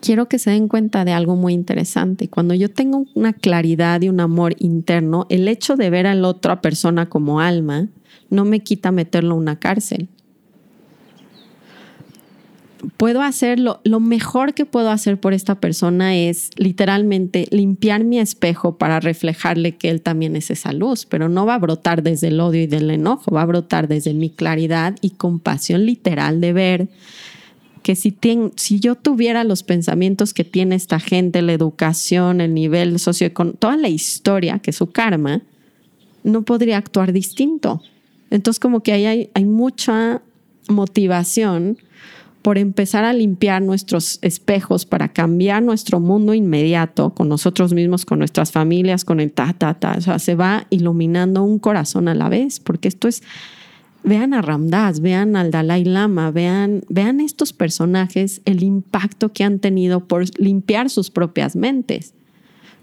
quiero 0.00 0.28
que 0.28 0.38
se 0.38 0.50
den 0.50 0.68
cuenta 0.68 1.04
de 1.04 1.12
algo 1.12 1.34
muy 1.34 1.54
interesante. 1.54 2.28
Cuando 2.28 2.54
yo 2.54 2.70
tengo 2.70 3.06
una 3.14 3.32
claridad 3.32 4.02
y 4.02 4.10
un 4.10 4.20
amor 4.20 4.54
interno, 4.58 5.26
el 5.30 5.48
hecho 5.48 5.76
de 5.76 5.90
ver 5.90 6.06
a 6.06 6.14
la 6.14 6.28
otra 6.28 6.60
persona 6.60 7.08
como 7.08 7.40
alma 7.40 7.88
no 8.30 8.44
me 8.44 8.60
quita 8.60 8.92
meterlo 8.92 9.34
en 9.34 9.40
una 9.40 9.58
cárcel 9.58 10.08
puedo 12.96 13.22
hacer 13.22 13.58
lo, 13.58 13.80
mejor 14.00 14.54
que 14.54 14.66
puedo 14.66 14.90
hacer 14.90 15.18
por 15.18 15.34
esta 15.34 15.56
persona 15.56 16.16
es 16.16 16.50
literalmente 16.56 17.46
limpiar 17.50 18.04
mi 18.04 18.18
espejo 18.18 18.76
para 18.78 19.00
reflejarle 19.00 19.76
que 19.76 19.90
él 19.90 20.00
también 20.00 20.36
es 20.36 20.50
esa 20.50 20.72
luz, 20.72 21.06
pero 21.06 21.28
no 21.28 21.46
va 21.46 21.54
a 21.54 21.58
brotar 21.58 22.02
desde 22.02 22.28
el 22.28 22.40
odio 22.40 22.62
y 22.62 22.66
del 22.66 22.90
enojo, 22.90 23.30
va 23.32 23.42
a 23.42 23.46
brotar 23.46 23.88
desde 23.88 24.14
mi 24.14 24.30
claridad 24.30 24.96
y 25.00 25.10
compasión 25.10 25.86
literal 25.86 26.40
de 26.40 26.52
ver 26.52 26.88
que 27.82 27.96
si, 27.96 28.16
si 28.56 28.80
yo 28.80 28.94
tuviera 28.94 29.44
los 29.44 29.62
pensamientos 29.62 30.32
que 30.32 30.44
tiene 30.44 30.74
esta 30.74 30.98
gente, 30.98 31.42
la 31.42 31.52
educación, 31.52 32.40
el 32.40 32.54
nivel 32.54 32.98
socioeconómico, 32.98 33.58
toda 33.58 33.76
la 33.76 33.88
historia 33.88 34.58
que 34.58 34.70
es 34.70 34.76
su 34.76 34.90
karma, 34.90 35.42
no 36.22 36.42
podría 36.42 36.78
actuar 36.78 37.12
distinto. 37.12 37.82
Entonces 38.30 38.58
como 38.58 38.82
que 38.82 38.92
ahí 38.92 39.30
hay 39.34 39.44
mucha 39.44 40.22
motivación 40.68 41.78
por 42.44 42.58
empezar 42.58 43.06
a 43.06 43.14
limpiar 43.14 43.62
nuestros 43.62 44.18
espejos 44.20 44.84
para 44.84 45.08
cambiar 45.08 45.62
nuestro 45.62 45.98
mundo 45.98 46.34
inmediato 46.34 47.14
con 47.14 47.30
nosotros 47.30 47.72
mismos, 47.72 48.04
con 48.04 48.18
nuestras 48.18 48.52
familias, 48.52 49.06
con 49.06 49.18
el 49.18 49.32
ta, 49.32 49.54
ta, 49.54 49.72
ta. 49.72 49.94
O 49.96 50.00
sea, 50.02 50.18
se 50.18 50.34
va 50.34 50.66
iluminando 50.68 51.42
un 51.42 51.58
corazón 51.58 52.06
a 52.06 52.14
la 52.14 52.28
vez, 52.28 52.60
porque 52.60 52.88
esto 52.88 53.08
es, 53.08 53.22
vean 54.02 54.34
a 54.34 54.42
Ramdas, 54.42 55.00
vean 55.00 55.36
al 55.36 55.50
Dalai 55.50 55.86
Lama, 55.86 56.30
vean, 56.32 56.82
vean 56.90 57.22
estos 57.22 57.54
personajes, 57.54 58.42
el 58.44 58.62
impacto 58.62 59.32
que 59.32 59.42
han 59.42 59.58
tenido 59.58 60.06
por 60.06 60.24
limpiar 60.38 60.90
sus 60.90 61.10
propias 61.10 61.56
mentes 61.56 62.12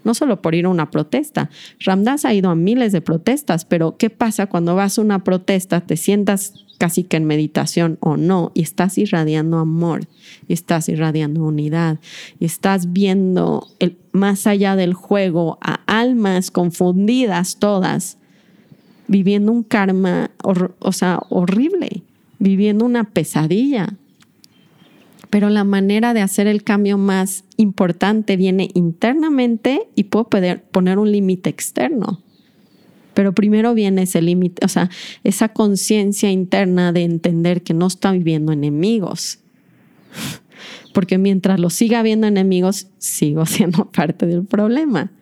no 0.04 0.14
solo 0.14 0.42
por 0.42 0.54
ir 0.54 0.66
a 0.66 0.70
una 0.70 0.90
protesta. 0.90 1.50
Ramdas 1.80 2.24
ha 2.24 2.34
ido 2.34 2.50
a 2.50 2.54
miles 2.54 2.92
de 2.92 3.00
protestas, 3.00 3.64
pero 3.64 3.96
¿qué 3.96 4.10
pasa 4.10 4.46
cuando 4.46 4.74
vas 4.74 4.98
a 4.98 5.02
una 5.02 5.24
protesta, 5.24 5.80
te 5.80 5.96
sientas 5.96 6.54
casi 6.78 7.04
que 7.04 7.16
en 7.16 7.26
meditación 7.26 7.96
o 8.00 8.16
no, 8.16 8.50
y 8.54 8.62
estás 8.62 8.98
irradiando 8.98 9.58
amor, 9.58 10.08
estás 10.48 10.88
irradiando 10.88 11.44
unidad, 11.44 12.00
y 12.40 12.44
estás 12.44 12.92
viendo 12.92 13.68
el, 13.78 13.96
más 14.10 14.48
allá 14.48 14.74
del 14.74 14.92
juego 14.92 15.58
a 15.60 15.80
almas 15.86 16.50
confundidas 16.50 17.60
todas, 17.60 18.18
viviendo 19.06 19.52
un 19.52 19.62
karma, 19.62 20.32
o 20.42 20.92
sea, 20.92 21.20
horrible, 21.28 22.02
viviendo 22.40 22.84
una 22.84 23.04
pesadilla. 23.04 23.94
Pero 25.32 25.48
la 25.48 25.64
manera 25.64 26.12
de 26.12 26.20
hacer 26.20 26.46
el 26.46 26.62
cambio 26.62 26.98
más 26.98 27.44
importante 27.56 28.36
viene 28.36 28.68
internamente 28.74 29.88
y 29.94 30.04
puedo 30.04 30.28
poner 30.28 30.98
un 30.98 31.10
límite 31.10 31.48
externo. 31.48 32.20
Pero 33.14 33.32
primero 33.32 33.72
viene 33.72 34.02
ese 34.02 34.20
límite, 34.20 34.62
o 34.62 34.68
sea, 34.68 34.90
esa 35.24 35.48
conciencia 35.48 36.30
interna 36.30 36.92
de 36.92 37.04
entender 37.04 37.62
que 37.62 37.72
no 37.72 37.86
está 37.86 38.12
viviendo 38.12 38.52
enemigos. 38.52 39.38
Porque 40.92 41.16
mientras 41.16 41.58
lo 41.58 41.70
siga 41.70 42.02
viendo 42.02 42.26
enemigos, 42.26 42.88
sigo 42.98 43.46
siendo 43.46 43.90
parte 43.90 44.26
del 44.26 44.44
problema. 44.44 45.12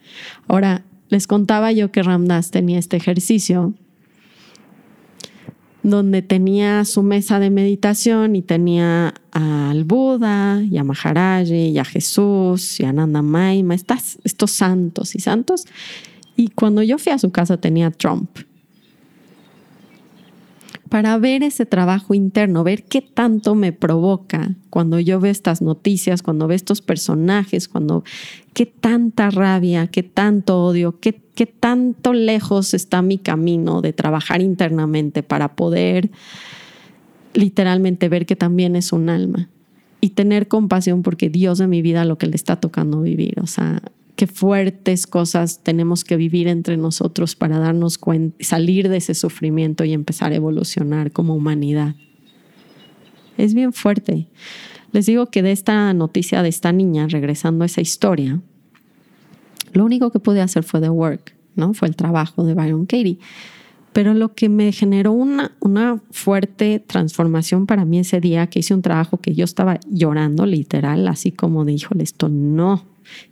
Ahora, 0.49 0.85
les 1.09 1.29
contaba 1.29 1.70
yo 1.70 1.92
que 1.92 2.03
Ramdas 2.03 2.51
tenía 2.51 2.81
este 2.81 2.96
ejercicio 2.96 3.75
donde 5.83 6.23
tenía 6.23 6.85
su 6.85 7.03
mesa 7.03 7.38
de 7.38 7.51
meditación 7.51 8.37
y 8.37 8.43
tenía 8.43 9.14
al 9.33 9.85
Buda 9.85 10.62
y 10.62 10.77
a 10.77 10.85
Maharaji 10.85 11.69
y 11.69 11.79
a 11.79 11.85
Jesús 11.85 12.81
y 12.81 12.85
a 12.85 12.93
Nanda 12.93 13.23
Maima, 13.23 13.75
estos 13.75 14.51
santos 14.51 15.14
y 15.14 15.21
santos, 15.21 15.66
y 16.37 16.49
cuando 16.49 16.83
yo 16.83 16.99
fui 16.99 17.12
a 17.12 17.19
su 17.19 17.31
casa 17.31 17.59
tenía 17.59 17.90
Trump. 17.90 18.31
Para 20.88 21.16
ver 21.19 21.45
ese 21.45 21.66
trabajo 21.66 22.14
interno, 22.14 22.64
ver 22.64 22.83
qué 22.83 23.01
tanto 23.01 23.55
me 23.55 23.73
provoca 23.73 24.57
cuando 24.71 24.99
yo 24.99 25.21
veo 25.21 25.31
estas 25.31 25.62
noticias, 25.62 26.21
cuando 26.21 26.49
veo 26.49 26.57
estos 26.57 26.83
personajes, 26.83 27.69
cuando 27.69 28.03
qué 28.55 28.66
tanta 28.66 29.31
rabia, 29.31 29.87
qué 29.87 30.03
tanto 30.03 30.64
odio, 30.64 30.99
qué, 30.99 31.23
qué 31.40 31.46
tanto 31.46 32.12
lejos 32.12 32.74
está 32.74 33.00
mi 33.00 33.16
camino 33.16 33.81
de 33.81 33.94
trabajar 33.94 34.42
internamente 34.42 35.22
para 35.22 35.57
poder 35.57 36.11
literalmente 37.33 38.11
ver 38.11 38.26
que 38.26 38.37
también 38.37 38.76
es 38.76 38.92
un 38.92 39.09
alma 39.09 39.48
y 40.03 40.11
tener 40.11 40.48
compasión 40.48 41.03
porque 41.03 41.31
Dios 41.31 41.57
de 41.57 41.66
mi 41.66 41.81
vida 41.81 42.05
lo 42.05 42.18
que 42.18 42.26
le 42.26 42.37
está 42.37 42.57
tocando 42.57 43.00
vivir. 43.00 43.40
O 43.40 43.46
sea, 43.46 43.81
qué 44.16 44.26
fuertes 44.26 45.07
cosas 45.07 45.62
tenemos 45.62 46.05
que 46.05 46.18
vivir 46.18 46.46
entre 46.46 46.76
nosotros 46.76 47.35
para 47.37 47.59
darnos 47.59 47.96
cuenta, 47.96 48.37
salir 48.44 48.90
de 48.90 48.98
ese 48.98 49.14
sufrimiento 49.14 49.85
y 49.85 49.94
empezar 49.94 50.33
a 50.33 50.37
evolucionar 50.37 51.11
como 51.11 51.35
humanidad. 51.35 51.94
Es 53.38 53.55
bien 53.55 53.72
fuerte. 53.72 54.29
Les 54.92 55.07
digo 55.07 55.31
que 55.31 55.40
de 55.40 55.53
esta 55.53 55.94
noticia 55.94 56.42
de 56.42 56.50
esta 56.50 56.70
niña, 56.70 57.07
regresando 57.09 57.62
a 57.62 57.66
esa 57.66 57.81
historia, 57.81 58.42
lo 59.72 59.85
único 59.85 60.11
que 60.11 60.18
pude 60.18 60.40
hacer 60.40 60.62
fue 60.62 60.80
The 60.80 60.90
Work, 60.90 61.35
¿no? 61.56 61.74
Fue 61.74 61.88
el 61.88 61.96
trabajo 61.96 62.44
de 62.44 62.54
Byron 62.54 62.87
Katie. 62.87 63.18
Pero 63.92 64.14
lo 64.14 64.35
que 64.35 64.48
me 64.48 64.70
generó 64.72 65.12
una, 65.12 65.52
una 65.61 66.00
fuerte 66.11 66.78
transformación 66.78 67.66
para 67.66 67.85
mí 67.85 67.98
ese 67.98 68.20
día, 68.20 68.46
que 68.46 68.61
hice 68.61 68.72
un 68.72 68.83
trabajo 68.83 69.18
que 69.18 69.35
yo 69.35 69.44
estaba 69.44 69.80
llorando 69.88 70.46
literal, 70.46 71.09
así 71.09 71.33
como 71.33 71.64
de, 71.64 71.72
híjole, 71.72 72.04
esto 72.04 72.28
no, 72.28 72.85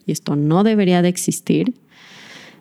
y 0.04 0.12
esto 0.12 0.34
no 0.34 0.64
debería 0.64 1.00
de 1.00 1.08
existir, 1.08 1.74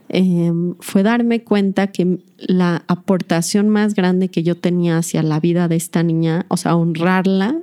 em, 0.09 0.75
fue 0.79 1.01
darme 1.01 1.43
cuenta 1.43 1.87
que 1.87 2.19
la 2.37 2.83
aportación 2.87 3.69
más 3.69 3.95
grande 3.95 4.29
que 4.29 4.43
yo 4.43 4.55
tenía 4.55 4.99
hacia 4.99 5.23
la 5.23 5.39
vida 5.39 5.67
de 5.67 5.75
esta 5.75 6.03
niña, 6.03 6.45
o 6.49 6.57
sea, 6.57 6.75
honrarla, 6.75 7.57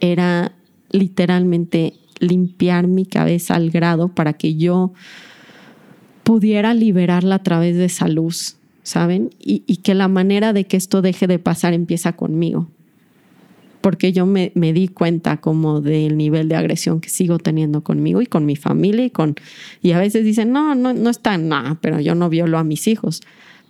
era 0.00 0.52
literalmente 0.90 1.94
limpiar 2.22 2.86
mi 2.86 3.04
cabeza 3.04 3.54
al 3.54 3.70
grado 3.70 4.08
para 4.08 4.32
que 4.32 4.54
yo 4.54 4.92
pudiera 6.22 6.72
liberarla 6.72 7.36
a 7.36 7.42
través 7.42 7.76
de 7.76 7.86
esa 7.86 8.08
luz, 8.08 8.56
¿saben? 8.82 9.30
y 9.40 9.76
que 9.78 9.94
la 9.94 10.08
manera 10.08 10.52
de 10.52 10.64
que 10.64 10.76
esto 10.76 11.02
deje 11.02 11.26
de 11.26 11.38
pasar 11.38 11.74
empieza 11.74 12.12
conmigo 12.12 12.68
porque 13.82 14.12
yo 14.12 14.24
me, 14.24 14.50
di 14.54 14.88
cuenta 14.88 15.36
como 15.38 15.82
del 15.82 16.16
nivel 16.16 16.48
de 16.48 16.56
agresión 16.56 17.00
que 17.00 17.10
sigo 17.10 17.38
teniendo 17.38 17.82
conmigo 17.82 18.22
y 18.22 18.26
con 18.26 18.46
mi 18.46 18.56
familia 18.56 19.04
y 19.04 19.10
con 19.10 19.34
y 19.82 19.92
a 19.92 19.98
veces 19.98 20.24
dicen 20.24 20.52
no 20.52 20.74
no 20.74 20.94
no 20.94 21.10
está 21.10 21.36
nada 21.36 21.76
pero 21.82 22.00
yo 22.00 22.14
no 22.14 22.30
violo 22.30 22.56
a 22.56 22.64
mis 22.64 22.86
hijos 22.88 23.20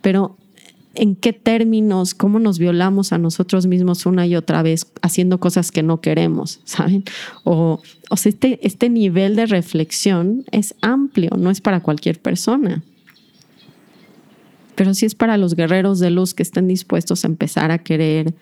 pero 0.01 0.37
en 0.95 1.15
qué 1.15 1.33
términos 1.33 2.13
cómo 2.13 2.39
nos 2.39 2.59
violamos 2.59 3.13
a 3.13 3.17
nosotros 3.17 3.65
mismos 3.65 4.05
una 4.05 4.27
y 4.27 4.35
otra 4.35 4.61
vez 4.61 4.87
haciendo 5.01 5.39
cosas 5.39 5.71
que 5.71 5.83
no 5.83 6.01
queremos 6.01 6.59
saben 6.65 7.03
o, 7.43 7.81
o 8.09 8.17
sea 8.17 8.29
este 8.29 8.59
este 8.65 8.89
nivel 8.89 9.35
de 9.35 9.45
reflexión 9.45 10.45
es 10.51 10.75
amplio 10.81 11.31
no 11.37 11.49
es 11.49 11.61
para 11.61 11.81
cualquier 11.81 12.19
persona. 12.19 12.83
Pero 14.75 14.93
sí 14.93 15.05
es 15.05 15.15
para 15.15 15.37
los 15.37 15.55
guerreros 15.55 15.99
de 15.99 16.09
luz 16.09 16.33
que 16.33 16.43
estén 16.43 16.67
dispuestos 16.67 17.23
a 17.23 17.27
empezar 17.27 17.71
a 17.71 17.77
querer 17.77 18.33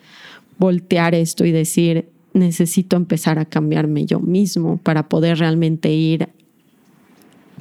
voltear 0.58 1.14
esto 1.14 1.44
y 1.44 1.52
decir, 1.52 2.08
necesito 2.32 2.96
empezar 2.96 3.38
a 3.38 3.44
cambiarme 3.44 4.06
yo 4.06 4.20
mismo 4.20 4.78
para 4.78 5.08
poder 5.08 5.38
realmente 5.38 5.92
ir 5.92 6.28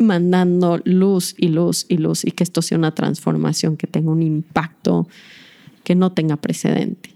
mandando 0.02 0.80
luz 0.84 1.36
y 1.38 1.50
luz 1.50 1.86
y 1.90 1.98
luz 1.98 2.26
y 2.26 2.32
que 2.32 2.44
esto 2.44 2.62
sea 2.62 2.78
una 2.78 2.94
transformación 2.94 3.78
que 3.78 3.88
tenga 3.88 4.12
un 4.12 4.22
impacto 4.22 5.08
que 5.84 5.96
no 5.96 6.12
tenga 6.12 6.38
precedente. 6.38 7.12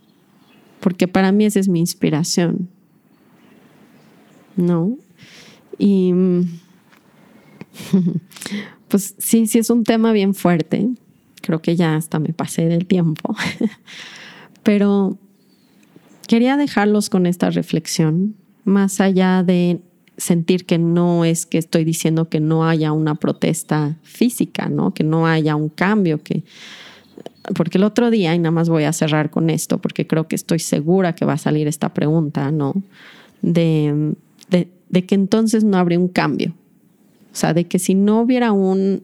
Porque 0.80 1.08
para 1.08 1.32
mí 1.32 1.45
esa 1.45 1.60
es 1.60 1.67
mi 1.67 1.80
inspiración. 1.80 2.69
¿No? 4.56 4.98
Y 5.78 6.13
pues 8.88 9.15
sí, 9.17 9.48
sí 9.48 9.60
es 9.60 9.69
un 9.69 9.84
tema 9.84 10.12
bien 10.12 10.34
fuerte. 10.34 10.89
Creo 11.41 11.62
que 11.62 11.76
ya 11.76 11.95
hasta 11.95 12.19
me 12.19 12.34
pasé 12.34 12.67
del 12.67 12.86
tiempo. 12.86 13.36
Pero 14.63 15.17
Quería 16.28 16.58
dejarlos 16.58 17.10
con 17.10 17.26
esta 17.26 17.50
reflexión, 17.52 18.36
más 18.63 19.00
allá 19.00 19.43
de 19.43 19.82
sentir 20.17 20.65
que 20.65 20.78
no 20.78 21.25
es 21.25 21.45
que 21.45 21.58
estoy 21.58 21.84
diciendo 21.84 22.30
que 22.30 22.39
no 22.39 22.67
haya 22.67 22.91
una 22.91 23.15
protesta 23.15 23.97
física, 24.04 24.69
¿no? 24.69 24.93
Que 24.93 25.04
no 25.04 25.28
haya 25.28 25.56
un 25.56 25.69
cambio, 25.69 26.21
que 26.21 26.43
porque 27.56 27.78
el 27.78 27.84
otro 27.84 28.10
día, 28.10 28.34
y 28.34 28.39
nada 28.39 28.51
más 28.51 28.69
voy 28.69 28.86
a 28.86 28.93
cerrar 28.93 29.30
con 29.30 29.51
esto, 29.51 29.78
porque 29.78 30.08
creo 30.08 30.28
que 30.28 30.36
estoy 30.36 30.58
segura 30.60 31.13
que 31.13 31.25
va 31.25 31.34
a 31.34 31.38
salir 31.38 31.67
esta 31.67 31.93
pregunta, 31.93 32.51
¿no? 32.51 32.73
De, 33.41 34.15
que 35.08 35.15
entonces 35.15 35.63
no 35.63 35.78
habría 35.78 35.99
un 35.99 36.08
cambio. 36.08 36.56
O 37.32 37.36
sea, 37.36 37.54
de 37.54 37.65
que 37.65 37.80
si 37.80 37.93
no 37.93 38.21
hubiera 38.21 38.51
un, 38.51 39.04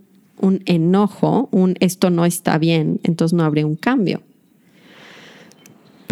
enojo, 0.66 1.50
un 1.52 1.76
esto 1.82 2.10
no 2.10 2.26
está 2.26 2.58
bien, 2.58 3.00
entonces 3.04 3.34
no 3.34 3.44
habría 3.44 3.66
un 3.66 3.76
cambio 3.76 4.22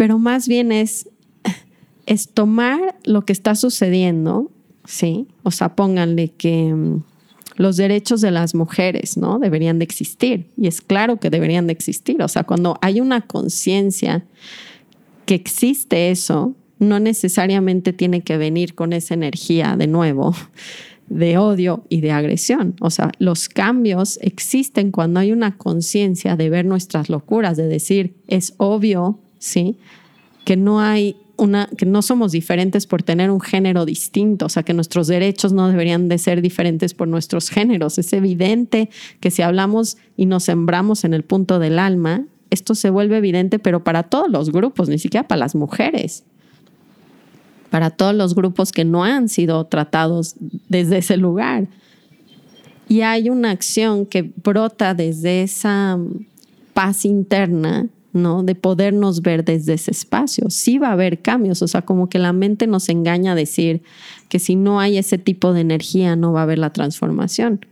pero 0.00 0.18
más 0.18 0.48
bien 0.48 0.72
es 0.72 1.06
tomar 2.32 2.96
lo 3.04 3.26
que 3.26 3.34
está 3.34 3.54
sucediendo, 3.54 4.50
¿sí? 4.84 5.26
O 5.42 5.50
sea, 5.50 5.74
pónganle 5.74 6.28
que 6.28 6.72
mm, 6.74 7.02
los 7.56 7.76
derechos 7.76 8.20
de 8.20 8.30
las 8.30 8.54
mujeres, 8.54 9.16
¿no? 9.16 9.38
Deberían 9.38 9.78
de 9.78 9.84
existir. 9.84 10.46
Y 10.56 10.66
es 10.66 10.80
claro 10.80 11.18
que 11.18 11.30
deberían 11.30 11.66
de 11.66 11.72
existir. 11.72 12.22
O 12.22 12.28
sea, 12.28 12.44
cuando 12.44 12.78
hay 12.80 13.00
una 13.00 13.20
conciencia 13.20 14.24
que 15.26 15.34
existe 15.34 16.10
eso, 16.10 16.54
no 16.78 16.98
necesariamente 16.98 17.92
tiene 17.92 18.22
que 18.22 18.38
venir 18.38 18.74
con 18.74 18.92
esa 18.92 19.14
energía 19.14 19.76
de 19.76 19.86
nuevo 19.86 20.34
de 21.10 21.38
odio 21.38 21.84
y 21.88 22.00
de 22.00 22.12
agresión. 22.12 22.76
O 22.80 22.88
sea, 22.88 23.10
los 23.18 23.48
cambios 23.48 24.18
existen 24.22 24.92
cuando 24.92 25.20
hay 25.20 25.32
una 25.32 25.58
conciencia 25.58 26.36
de 26.36 26.48
ver 26.48 26.64
nuestras 26.64 27.10
locuras, 27.10 27.56
de 27.56 27.66
decir, 27.66 28.14
es 28.28 28.54
obvio, 28.56 29.18
¿sí? 29.38 29.76
Que 30.44 30.56
no 30.56 30.80
hay 30.80 31.16
una, 31.40 31.68
que 31.76 31.86
no 31.86 32.02
somos 32.02 32.32
diferentes 32.32 32.86
por 32.86 33.02
tener 33.02 33.30
un 33.30 33.40
género 33.40 33.84
distinto, 33.84 34.46
o 34.46 34.48
sea, 34.48 34.62
que 34.62 34.74
nuestros 34.74 35.06
derechos 35.06 35.52
no 35.52 35.68
deberían 35.68 36.08
de 36.08 36.18
ser 36.18 36.42
diferentes 36.42 36.94
por 36.94 37.08
nuestros 37.08 37.50
géneros. 37.50 37.98
Es 37.98 38.12
evidente 38.12 38.90
que 39.20 39.30
si 39.30 39.42
hablamos 39.42 39.96
y 40.16 40.26
nos 40.26 40.44
sembramos 40.44 41.04
en 41.04 41.14
el 41.14 41.24
punto 41.24 41.58
del 41.58 41.78
alma, 41.78 42.24
esto 42.50 42.74
se 42.74 42.90
vuelve 42.90 43.16
evidente, 43.16 43.58
pero 43.58 43.82
para 43.82 44.04
todos 44.04 44.30
los 44.30 44.52
grupos, 44.52 44.88
ni 44.88 44.98
siquiera 44.98 45.26
para 45.26 45.40
las 45.40 45.54
mujeres 45.54 46.24
para 47.70 47.90
todos 47.90 48.14
los 48.14 48.34
grupos 48.34 48.72
que 48.72 48.84
no 48.84 49.04
han 49.04 49.28
sido 49.28 49.64
tratados 49.64 50.34
desde 50.68 50.98
ese 50.98 51.16
lugar. 51.16 51.68
Y 52.88 53.02
hay 53.02 53.30
una 53.30 53.52
acción 53.52 54.04
que 54.04 54.32
brota 54.42 54.94
desde 54.94 55.42
esa 55.42 55.96
paz 56.74 57.04
interna, 57.04 57.86
¿no? 58.12 58.42
De 58.42 58.54
podernos 58.54 59.22
ver 59.22 59.44
desde 59.44 59.74
ese 59.74 59.90
espacio. 59.90 60.50
Sí 60.50 60.78
va 60.78 60.88
a 60.88 60.92
haber 60.92 61.20
cambios, 61.20 61.62
o 61.62 61.68
sea, 61.68 61.82
como 61.82 62.08
que 62.08 62.18
la 62.18 62.32
mente 62.32 62.66
nos 62.66 62.88
engaña 62.88 63.32
a 63.32 63.34
decir 63.34 63.82
que 64.28 64.38
si 64.38 64.56
no 64.56 64.80
hay 64.80 64.98
ese 64.98 65.18
tipo 65.18 65.52
de 65.52 65.60
energía 65.60 66.16
no 66.16 66.32
va 66.32 66.40
a 66.40 66.42
haber 66.44 66.58
la 66.58 66.72
transformación. 66.72 67.64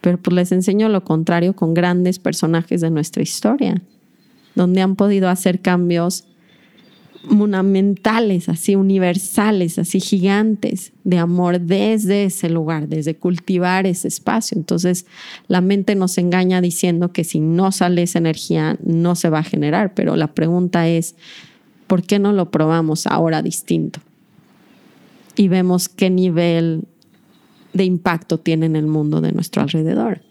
Pero 0.00 0.18
pues 0.18 0.34
les 0.34 0.52
enseño 0.52 0.88
lo 0.88 1.04
contrario 1.04 1.54
con 1.54 1.74
grandes 1.74 2.18
personajes 2.18 2.80
de 2.80 2.90
nuestra 2.90 3.22
historia, 3.22 3.82
donde 4.54 4.80
han 4.80 4.96
podido 4.96 5.28
hacer 5.28 5.60
cambios 5.60 6.24
monumentales, 7.22 8.48
así 8.48 8.76
universales, 8.76 9.78
así 9.78 10.00
gigantes 10.00 10.92
de 11.04 11.18
amor 11.18 11.60
desde 11.60 12.24
ese 12.24 12.48
lugar, 12.48 12.88
desde 12.88 13.16
cultivar 13.16 13.86
ese 13.86 14.08
espacio. 14.08 14.56
Entonces 14.56 15.06
la 15.46 15.60
mente 15.60 15.94
nos 15.94 16.16
engaña 16.18 16.60
diciendo 16.60 17.12
que 17.12 17.24
si 17.24 17.40
no 17.40 17.72
sale 17.72 18.02
esa 18.02 18.18
energía 18.18 18.78
no 18.82 19.14
se 19.16 19.28
va 19.28 19.40
a 19.40 19.44
generar, 19.44 19.94
pero 19.94 20.16
la 20.16 20.34
pregunta 20.34 20.88
es, 20.88 21.14
¿por 21.86 22.02
qué 22.02 22.18
no 22.18 22.32
lo 22.32 22.50
probamos 22.50 23.06
ahora 23.06 23.42
distinto? 23.42 24.00
Y 25.36 25.48
vemos 25.48 25.88
qué 25.88 26.10
nivel 26.10 26.84
de 27.72 27.84
impacto 27.84 28.38
tiene 28.38 28.66
en 28.66 28.76
el 28.76 28.86
mundo 28.86 29.20
de 29.20 29.32
nuestro 29.32 29.62
alrededor. 29.62 30.22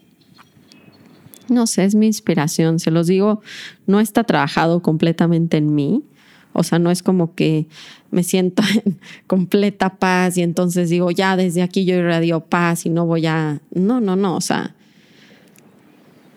No 1.48 1.66
sé, 1.66 1.84
es 1.84 1.94
mi 1.94 2.06
inspiración, 2.06 2.78
se 2.78 2.90
los 2.90 3.08
digo, 3.08 3.40
no 3.86 3.98
está 3.98 4.22
trabajado 4.22 4.82
completamente 4.82 5.56
en 5.56 5.74
mí, 5.74 6.04
o 6.52 6.62
sea, 6.62 6.78
no 6.78 6.90
es 6.90 7.02
como 7.02 7.34
que 7.34 7.66
me 8.10 8.22
siento 8.22 8.62
en 8.84 8.98
completa 9.26 9.96
paz 9.96 10.36
y 10.36 10.42
entonces 10.42 10.90
digo, 10.90 11.10
ya 11.10 11.36
desde 11.36 11.62
aquí 11.62 11.84
yo 11.84 11.94
irradio 11.94 12.40
paz 12.40 12.86
y 12.86 12.90
no 12.90 13.06
voy 13.06 13.26
a... 13.26 13.60
No, 13.72 14.00
no, 14.00 14.16
no, 14.16 14.36
o 14.36 14.40
sea, 14.40 14.74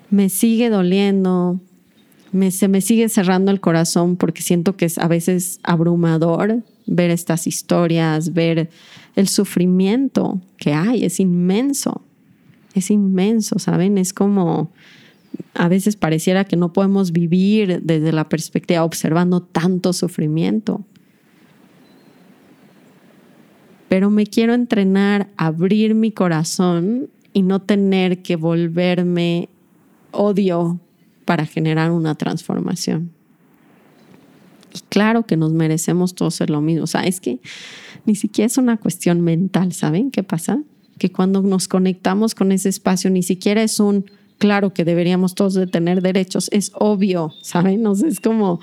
me 0.09 0.29
sigue 0.29 0.69
doliendo, 0.69 1.59
se 2.51 2.67
me 2.67 2.81
sigue 2.81 3.09
cerrando 3.09 3.51
el 3.51 3.59
corazón 3.59 4.15
porque 4.15 4.41
siento 4.41 4.77
que 4.77 4.85
es 4.85 4.97
a 4.99 5.07
veces 5.07 5.59
abrumador 5.63 6.61
ver 6.85 7.09
estas 7.09 7.47
historias, 7.47 8.33
ver 8.33 8.69
el 9.15 9.27
sufrimiento 9.27 10.41
que 10.57 10.73
hay, 10.73 11.05
es 11.05 11.19
inmenso, 11.19 12.01
es 12.75 12.91
inmenso, 12.91 13.59
¿saben? 13.59 13.97
Es 13.97 14.13
como 14.13 14.71
a 15.53 15.67
veces 15.67 15.95
pareciera 15.95 16.45
que 16.45 16.55
no 16.55 16.73
podemos 16.73 17.11
vivir 17.11 17.81
desde 17.83 18.11
la 18.11 18.29
perspectiva 18.29 18.83
observando 18.83 19.41
tanto 19.41 19.93
sufrimiento. 19.93 20.83
Pero 23.87 24.09
me 24.09 24.25
quiero 24.25 24.53
entrenar 24.53 25.29
a 25.37 25.47
abrir 25.47 25.93
mi 25.93 26.11
corazón 26.11 27.09
y 27.33 27.43
no 27.43 27.61
tener 27.61 28.23
que 28.23 28.35
volverme 28.35 29.49
odio 30.11 30.79
para 31.25 31.45
generar 31.45 31.91
una 31.91 32.15
transformación. 32.15 33.11
Y 34.73 34.79
claro 34.89 35.23
que 35.23 35.37
nos 35.37 35.53
merecemos 35.53 36.15
todos 36.15 36.35
ser 36.35 36.49
lo 36.49 36.61
mismo. 36.61 36.83
O 36.83 36.87
sea, 36.87 37.01
es 37.01 37.21
que 37.21 37.39
ni 38.05 38.15
siquiera 38.15 38.47
es 38.47 38.57
una 38.57 38.77
cuestión 38.77 39.21
mental, 39.21 39.73
¿saben 39.73 40.09
qué 40.09 40.23
pasa? 40.23 40.63
Que 40.97 41.11
cuando 41.11 41.41
nos 41.41 41.67
conectamos 41.67 42.33
con 42.35 42.51
ese 42.51 42.69
espacio, 42.69 43.09
ni 43.09 43.23
siquiera 43.23 43.61
es 43.61 43.79
un 43.79 44.05
claro 44.43 44.73
que 44.73 44.83
deberíamos 44.83 45.35
todos 45.35 45.53
de 45.53 45.67
tener 45.67 46.01
derechos, 46.01 46.49
es 46.51 46.73
obvio, 46.75 47.31
¿saben? 47.41 47.87
Es 48.05 48.19
como, 48.19 48.59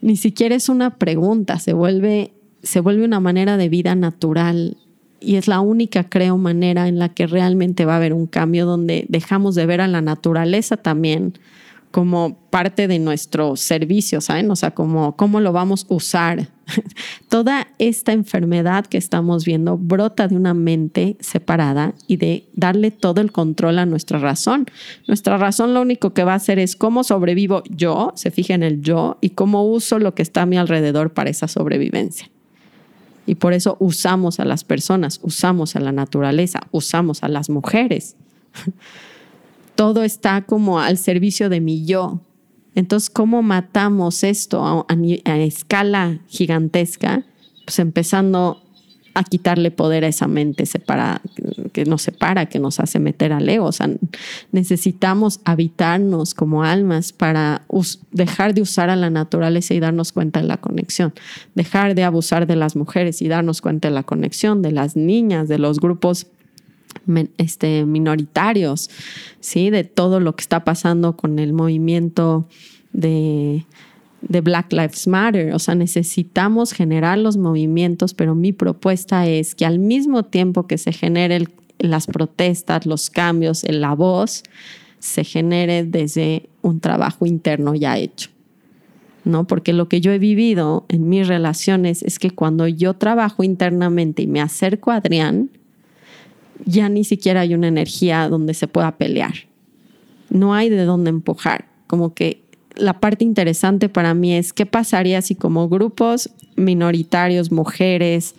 ni 0.00 0.14
siquiera 0.14 0.54
es 0.54 0.68
una 0.68 0.98
pregunta, 0.98 1.58
se 1.58 1.72
vuelve, 1.72 2.30
se 2.62 2.78
vuelve 2.78 3.04
una 3.04 3.18
manera 3.18 3.56
de 3.56 3.68
vida 3.68 3.96
natural 3.96 4.76
y 5.18 5.34
es 5.34 5.48
la 5.48 5.58
única, 5.58 6.08
creo, 6.08 6.38
manera 6.38 6.86
en 6.86 7.00
la 7.00 7.08
que 7.08 7.26
realmente 7.26 7.84
va 7.84 7.94
a 7.94 7.96
haber 7.96 8.12
un 8.12 8.28
cambio 8.28 8.66
donde 8.66 9.04
dejamos 9.08 9.56
de 9.56 9.66
ver 9.66 9.80
a 9.80 9.88
la 9.88 10.00
naturaleza 10.00 10.76
también 10.76 11.32
como 11.96 12.36
parte 12.50 12.88
de 12.88 12.98
nuestro 12.98 13.56
servicio, 13.56 14.20
¿saben? 14.20 14.50
O 14.50 14.56
sea, 14.56 14.72
como 14.72 15.16
cómo 15.16 15.40
lo 15.40 15.52
vamos 15.52 15.86
a 15.88 15.94
usar. 15.94 16.48
Toda 17.30 17.68
esta 17.78 18.12
enfermedad 18.12 18.84
que 18.84 18.98
estamos 18.98 19.46
viendo 19.46 19.78
brota 19.78 20.28
de 20.28 20.36
una 20.36 20.52
mente 20.52 21.16
separada 21.20 21.94
y 22.06 22.18
de 22.18 22.50
darle 22.52 22.90
todo 22.90 23.22
el 23.22 23.32
control 23.32 23.78
a 23.78 23.86
nuestra 23.86 24.18
razón. 24.18 24.66
Nuestra 25.08 25.38
razón 25.38 25.72
lo 25.72 25.80
único 25.80 26.12
que 26.12 26.22
va 26.22 26.34
a 26.34 26.36
hacer 26.36 26.58
es 26.58 26.76
cómo 26.76 27.02
sobrevivo 27.02 27.62
yo, 27.70 28.12
se 28.14 28.30
fija 28.30 28.52
en 28.52 28.62
el 28.62 28.82
yo, 28.82 29.16
y 29.22 29.30
cómo 29.30 29.64
uso 29.64 29.98
lo 29.98 30.14
que 30.14 30.20
está 30.20 30.42
a 30.42 30.46
mi 30.46 30.58
alrededor 30.58 31.14
para 31.14 31.30
esa 31.30 31.48
sobrevivencia. 31.48 32.28
Y 33.24 33.36
por 33.36 33.54
eso 33.54 33.78
usamos 33.80 34.38
a 34.38 34.44
las 34.44 34.64
personas, 34.64 35.18
usamos 35.22 35.76
a 35.76 35.80
la 35.80 35.92
naturaleza, 35.92 36.60
usamos 36.72 37.22
a 37.22 37.28
las 37.28 37.48
mujeres. 37.48 38.16
todo 39.76 40.02
está 40.02 40.42
como 40.42 40.80
al 40.80 40.98
servicio 40.98 41.48
de 41.48 41.60
mi 41.60 41.84
yo. 41.84 42.20
Entonces, 42.74 43.08
¿cómo 43.08 43.42
matamos 43.42 44.24
esto 44.24 44.86
a, 44.88 45.36
escala 45.38 46.20
gigantesca? 46.26 47.24
Pues 47.64 47.78
empezando 47.78 48.62
a 49.14 49.24
quitarle 49.24 49.70
poder 49.70 50.04
a 50.04 50.08
esa 50.08 50.26
mente 50.26 50.64
que 51.72 51.86
nos 51.86 52.02
separa, 52.02 52.46
que 52.46 52.58
nos 52.58 52.80
hace 52.80 52.98
meter 52.98 53.32
al 53.32 53.48
ego. 53.48 53.64
O 53.64 53.72
sea, 53.72 53.88
necesitamos 54.52 55.40
habitarnos 55.44 56.34
como 56.34 56.64
almas 56.64 57.14
para 57.14 57.62
dejar 58.12 58.52
de 58.52 58.60
usar 58.60 58.90
a 58.90 58.96
la 58.96 59.08
naturaleza 59.08 59.72
y 59.72 59.80
darnos 59.80 60.12
cuenta 60.12 60.42
de 60.42 60.46
la 60.46 60.58
conexión, 60.58 61.14
dejar 61.54 61.94
de 61.94 62.04
abusar 62.04 62.46
de 62.46 62.56
las 62.56 62.76
mujeres 62.76 63.22
y 63.22 63.28
darnos 63.28 63.62
cuenta 63.62 63.88
de 63.88 63.94
la 63.94 64.02
conexión, 64.02 64.60
de 64.60 64.72
las 64.72 64.96
niñas, 64.96 65.48
de 65.48 65.58
los 65.58 65.80
grupos 65.80 66.26
este, 67.38 67.84
minoritarios, 67.84 68.90
¿sí? 69.40 69.70
De 69.70 69.84
todo 69.84 70.20
lo 70.20 70.36
que 70.36 70.42
está 70.42 70.64
pasando 70.64 71.16
con 71.16 71.38
el 71.38 71.52
movimiento 71.52 72.48
de, 72.92 73.64
de 74.22 74.40
Black 74.40 74.72
Lives 74.72 75.06
Matter. 75.06 75.54
O 75.54 75.58
sea, 75.58 75.74
necesitamos 75.74 76.72
generar 76.72 77.18
los 77.18 77.36
movimientos, 77.36 78.14
pero 78.14 78.34
mi 78.34 78.52
propuesta 78.52 79.26
es 79.26 79.54
que 79.54 79.66
al 79.66 79.78
mismo 79.78 80.24
tiempo 80.24 80.66
que 80.66 80.78
se 80.78 80.92
generen 80.92 81.48
las 81.78 82.06
protestas, 82.06 82.86
los 82.86 83.10
cambios, 83.10 83.64
en 83.64 83.80
la 83.80 83.94
voz, 83.94 84.42
se 84.98 85.24
genere 85.24 85.84
desde 85.84 86.48
un 86.62 86.80
trabajo 86.80 87.26
interno 87.26 87.74
ya 87.74 87.98
hecho. 87.98 88.30
¿no? 89.24 89.46
Porque 89.46 89.72
lo 89.72 89.88
que 89.88 90.00
yo 90.00 90.12
he 90.12 90.18
vivido 90.18 90.86
en 90.88 91.08
mis 91.08 91.26
relaciones 91.26 92.02
es 92.02 92.18
que 92.18 92.30
cuando 92.30 92.68
yo 92.68 92.94
trabajo 92.94 93.42
internamente 93.42 94.22
y 94.22 94.26
me 94.28 94.40
acerco 94.40 94.92
a 94.92 94.96
Adrián, 94.96 95.50
ya 96.64 96.88
ni 96.88 97.04
siquiera 97.04 97.40
hay 97.40 97.54
una 97.54 97.68
energía 97.68 98.28
donde 98.28 98.54
se 98.54 98.68
pueda 98.68 98.96
pelear. 98.96 99.34
No 100.30 100.54
hay 100.54 100.68
de 100.68 100.84
dónde 100.84 101.10
empujar. 101.10 101.66
Como 101.86 102.14
que 102.14 102.42
la 102.74 103.00
parte 103.00 103.24
interesante 103.24 103.88
para 103.88 104.14
mí 104.14 104.34
es 104.34 104.52
qué 104.52 104.66
pasaría 104.66 105.22
si 105.22 105.34
como 105.34 105.68
grupos 105.68 106.30
minoritarios, 106.56 107.52
mujeres, 107.52 108.34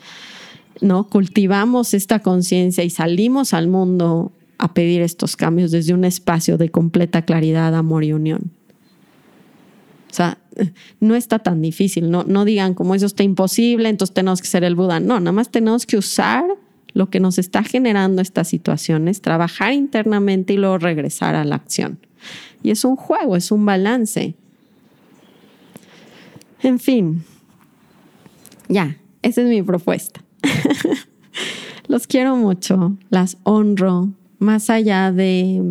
¿no? 0.81 1.09
Cultivamos 1.09 1.93
esta 1.93 2.19
conciencia 2.19 2.83
y 2.83 2.89
salimos 2.89 3.53
al 3.53 3.67
mundo 3.67 4.31
a 4.57 4.73
pedir 4.73 5.01
estos 5.01 5.35
cambios 5.35 5.71
desde 5.71 5.93
un 5.93 6.03
espacio 6.03 6.57
de 6.57 6.69
completa 6.69 7.23
claridad, 7.23 7.75
amor 7.75 8.03
y 8.03 8.13
unión. 8.13 8.51
O 10.09 10.13
sea, 10.13 10.37
no 10.99 11.15
está 11.15 11.39
tan 11.39 11.61
difícil, 11.61 12.09
no, 12.09 12.23
no 12.23 12.45
digan 12.45 12.73
como 12.73 12.95
eso 12.95 13.05
está 13.05 13.23
imposible, 13.23 13.89
entonces 13.89 14.13
tenemos 14.13 14.41
que 14.41 14.47
ser 14.47 14.63
el 14.63 14.75
Buda. 14.75 14.99
No, 14.99 15.19
nada 15.19 15.31
más 15.31 15.49
tenemos 15.49 15.85
que 15.85 15.97
usar 15.97 16.45
lo 16.97 17.11
que 17.11 17.19
nos 17.19 17.37
está 17.37 17.63
generando 17.63 18.23
estas 18.23 18.47
situaciones, 18.47 19.21
trabajar 19.21 19.71
internamente 19.71 20.53
y 20.53 20.57
luego 20.57 20.79
regresar 20.79 21.35
a 21.35 21.45
la 21.45 21.55
acción. 21.55 21.99
Y 22.63 22.71
es 22.71 22.83
un 22.83 22.95
juego, 22.95 23.35
es 23.35 23.51
un 23.51 23.63
balance. 23.67 24.33
En 26.63 26.79
fin, 26.79 27.23
ya, 28.67 28.97
esa 29.21 29.41
es 29.41 29.47
mi 29.47 29.61
propuesta. 29.61 30.23
Los 31.87 32.07
quiero 32.07 32.35
mucho, 32.35 32.97
las 33.09 33.37
honro, 33.43 34.09
más 34.39 34.69
allá 34.69 35.11
de, 35.11 35.61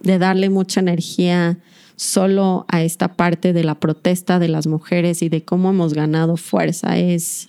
de 0.00 0.18
darle 0.18 0.50
mucha 0.50 0.80
energía 0.80 1.58
solo 1.96 2.66
a 2.68 2.82
esta 2.82 3.16
parte 3.16 3.52
de 3.52 3.64
la 3.64 3.80
protesta 3.80 4.38
de 4.38 4.48
las 4.48 4.66
mujeres 4.66 5.22
y 5.22 5.30
de 5.30 5.44
cómo 5.44 5.70
hemos 5.70 5.94
ganado 5.94 6.36
fuerza, 6.36 6.98
es 6.98 7.48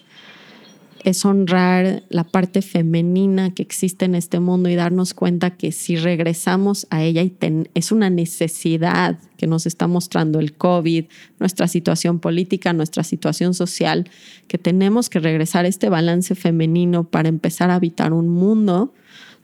es 1.06 1.24
honrar 1.24 2.02
la 2.10 2.24
parte 2.24 2.64
femenina 2.64 3.54
que 3.54 3.62
existe 3.62 4.06
en 4.06 4.16
este 4.16 4.40
mundo 4.40 4.70
y 4.70 4.76
darnos 4.76 5.14
cuenta 5.14 5.52
que 5.52 5.72
si 5.72 5.98
regresamos 5.98 6.88
a 6.90 7.04
ella 7.04 7.22
y 7.22 7.32
es 7.76 7.92
una 7.92 8.10
necesidad 8.10 9.20
que 9.38 9.46
nos 9.46 9.68
está 9.68 9.86
mostrando 9.86 10.40
el 10.40 10.54
COVID, 10.54 11.06
nuestra 11.40 11.68
situación 11.68 12.20
política, 12.20 12.74
nuestra 12.74 13.04
situación 13.04 13.54
social, 13.54 14.10
que 14.48 14.58
tenemos 14.58 15.12
que 15.12 15.20
regresar 15.20 15.66
a 15.66 15.68
este 15.68 15.90
balance 15.90 16.34
femenino 16.34 17.04
para 17.04 17.30
empezar 17.30 17.70
a 17.70 17.76
habitar 17.76 18.12
un 18.12 18.28
mundo 18.28 18.92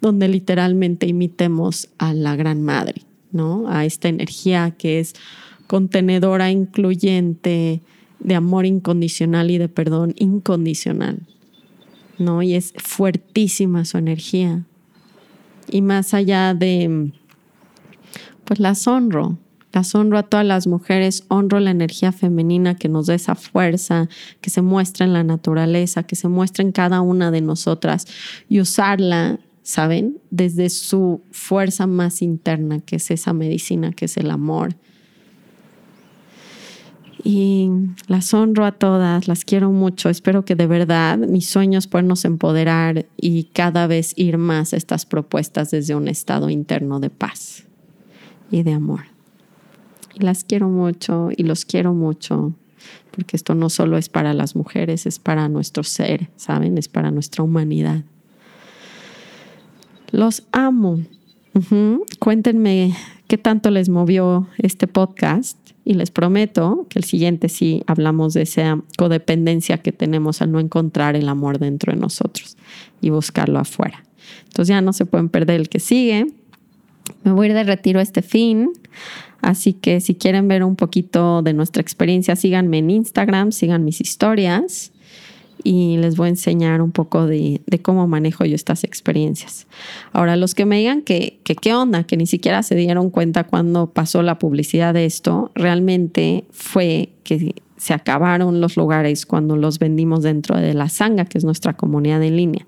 donde 0.01 0.29
literalmente 0.29 1.05
imitemos 1.05 1.89
a 1.99 2.15
la 2.15 2.35
gran 2.35 2.63
madre, 2.63 3.03
¿no? 3.31 3.69
A 3.69 3.85
esta 3.85 4.09
energía 4.09 4.73
que 4.79 4.99
es 4.99 5.13
contenedora, 5.67 6.49
incluyente, 6.49 7.81
de 8.19 8.35
amor 8.35 8.65
incondicional 8.65 9.51
y 9.51 9.59
de 9.59 9.69
perdón 9.69 10.15
incondicional. 10.17 11.19
¿No? 12.17 12.41
Y 12.41 12.55
es 12.55 12.73
fuertísima 12.77 13.85
su 13.85 13.97
energía. 13.97 14.65
Y 15.69 15.81
más 15.81 16.13
allá 16.13 16.53
de, 16.53 17.11
pues 18.45 18.59
las 18.59 18.87
honro, 18.87 19.37
las 19.71 19.95
honro 19.95 20.17
a 20.17 20.23
todas 20.23 20.45
las 20.45 20.67
mujeres, 20.67 21.23
honro 21.29 21.59
la 21.59 21.71
energía 21.71 22.11
femenina 22.11 22.75
que 22.75 22.89
nos 22.89 23.07
da 23.07 23.15
esa 23.15 23.35
fuerza, 23.35 24.09
que 24.41 24.49
se 24.49 24.61
muestra 24.61 25.05
en 25.05 25.13
la 25.13 25.23
naturaleza, 25.23 26.03
que 26.03 26.15
se 26.15 26.27
muestra 26.27 26.63
en 26.63 26.71
cada 26.71 27.01
una 27.01 27.31
de 27.31 27.41
nosotras 27.41 28.05
y 28.49 28.59
usarla, 28.59 29.39
¿saben? 29.63 30.19
Desde 30.29 30.69
su 30.69 31.21
fuerza 31.31 31.87
más 31.87 32.21
interna, 32.21 32.81
que 32.81 32.97
es 32.97 33.11
esa 33.11 33.31
medicina, 33.31 33.93
que 33.93 34.05
es 34.05 34.17
el 34.17 34.29
amor 34.31 34.75
y 37.23 37.69
las 38.07 38.33
honro 38.33 38.65
a 38.65 38.71
todas, 38.71 39.27
las 39.27 39.45
quiero 39.45 39.71
mucho. 39.71 40.09
Espero 40.09 40.43
que 40.45 40.55
de 40.55 40.67
verdad 40.67 41.17
mis 41.17 41.47
sueños 41.47 41.87
podernos 41.87 42.25
empoderar 42.25 43.05
y 43.17 43.45
cada 43.45 43.87
vez 43.87 44.13
ir 44.15 44.37
más 44.37 44.73
a 44.73 44.77
estas 44.77 45.05
propuestas 45.05 45.71
desde 45.71 45.95
un 45.95 46.07
estado 46.07 46.49
interno 46.49 46.99
de 46.99 47.09
paz 47.09 47.65
y 48.49 48.63
de 48.63 48.73
amor. 48.73 49.01
Y 50.15 50.23
las 50.23 50.43
quiero 50.43 50.69
mucho 50.69 51.29
y 51.35 51.43
los 51.43 51.65
quiero 51.65 51.93
mucho, 51.93 52.53
porque 53.11 53.37
esto 53.37 53.55
no 53.55 53.69
solo 53.69 53.97
es 53.97 54.09
para 54.09 54.33
las 54.33 54.55
mujeres, 54.55 55.05
es 55.05 55.19
para 55.19 55.47
nuestro 55.47 55.83
ser, 55.83 56.29
¿saben? 56.35 56.77
Es 56.77 56.87
para 56.87 57.11
nuestra 57.11 57.43
humanidad. 57.43 58.03
Los 60.11 60.43
amo. 60.51 60.99
Cuéntenme 62.19 62.95
qué 63.27 63.37
tanto 63.37 63.69
les 63.71 63.89
movió 63.89 64.47
este 64.57 64.87
podcast 64.87 65.57
y 65.83 65.93
les 65.95 66.11
prometo 66.11 66.85
que 66.89 66.99
el 66.99 67.05
siguiente 67.05 67.49
sí 67.49 67.83
hablamos 67.87 68.33
de 68.33 68.43
esa 68.43 68.79
codependencia 68.97 69.77
que 69.79 69.91
tenemos 69.91 70.41
al 70.41 70.51
no 70.51 70.59
encontrar 70.59 71.15
el 71.15 71.27
amor 71.27 71.59
dentro 71.59 71.93
de 71.93 71.99
nosotros 71.99 72.57
y 73.01 73.09
buscarlo 73.09 73.59
afuera. 73.59 74.03
Entonces 74.43 74.69
ya 74.69 74.81
no 74.81 74.93
se 74.93 75.05
pueden 75.05 75.29
perder 75.29 75.59
el 75.59 75.69
que 75.69 75.79
sigue. 75.79 76.27
Me 77.23 77.31
voy 77.31 77.47
a 77.47 77.49
ir 77.49 77.55
de 77.55 77.63
retiro 77.63 77.99
este 77.99 78.21
fin. 78.21 78.71
Así 79.41 79.73
que 79.73 80.01
si 80.01 80.13
quieren 80.13 80.47
ver 80.47 80.63
un 80.63 80.75
poquito 80.75 81.41
de 81.41 81.53
nuestra 81.53 81.81
experiencia, 81.81 82.35
síganme 82.35 82.77
en 82.77 82.91
Instagram, 82.91 83.51
sigan 83.51 83.83
mis 83.83 83.99
historias 84.01 84.91
y 85.63 85.97
les 85.97 86.15
voy 86.15 86.27
a 86.27 86.29
enseñar 86.29 86.81
un 86.81 86.91
poco 86.91 87.25
de, 87.25 87.61
cómo 87.81 88.07
manejo 88.07 88.45
yo 88.45 88.55
estas 88.55 88.83
experiencias. 88.83 89.67
Ahora, 90.13 90.35
los 90.35 90.55
que 90.55 90.65
me 90.65 90.79
digan 90.79 91.01
que, 91.01 91.39
que 91.43 91.55
qué 91.55 91.73
onda, 91.73 92.03
que 92.03 92.17
ni 92.17 92.27
siquiera 92.27 92.63
se 92.63 92.75
dieron 92.75 93.09
cuenta 93.09 93.43
cuando 93.45 93.87
pasó 93.87 94.21
la 94.21 94.39
publicidad 94.39 94.93
de 94.93 95.05
esto, 95.05 95.51
realmente 95.55 96.45
fue 96.51 97.09
que 97.23 97.55
se 97.77 97.93
acabaron 97.93 98.61
los 98.61 98.77
lugares 98.77 99.25
cuando 99.25 99.57
los 99.57 99.79
vendimos 99.79 100.21
dentro 100.23 100.57
de 100.57 100.73
la 100.73 100.89
Sanga, 100.89 101.25
que 101.25 101.37
es 101.37 101.43
nuestra 101.43 101.73
comunidad 101.73 102.21
en 102.21 102.37
línea. 102.37 102.67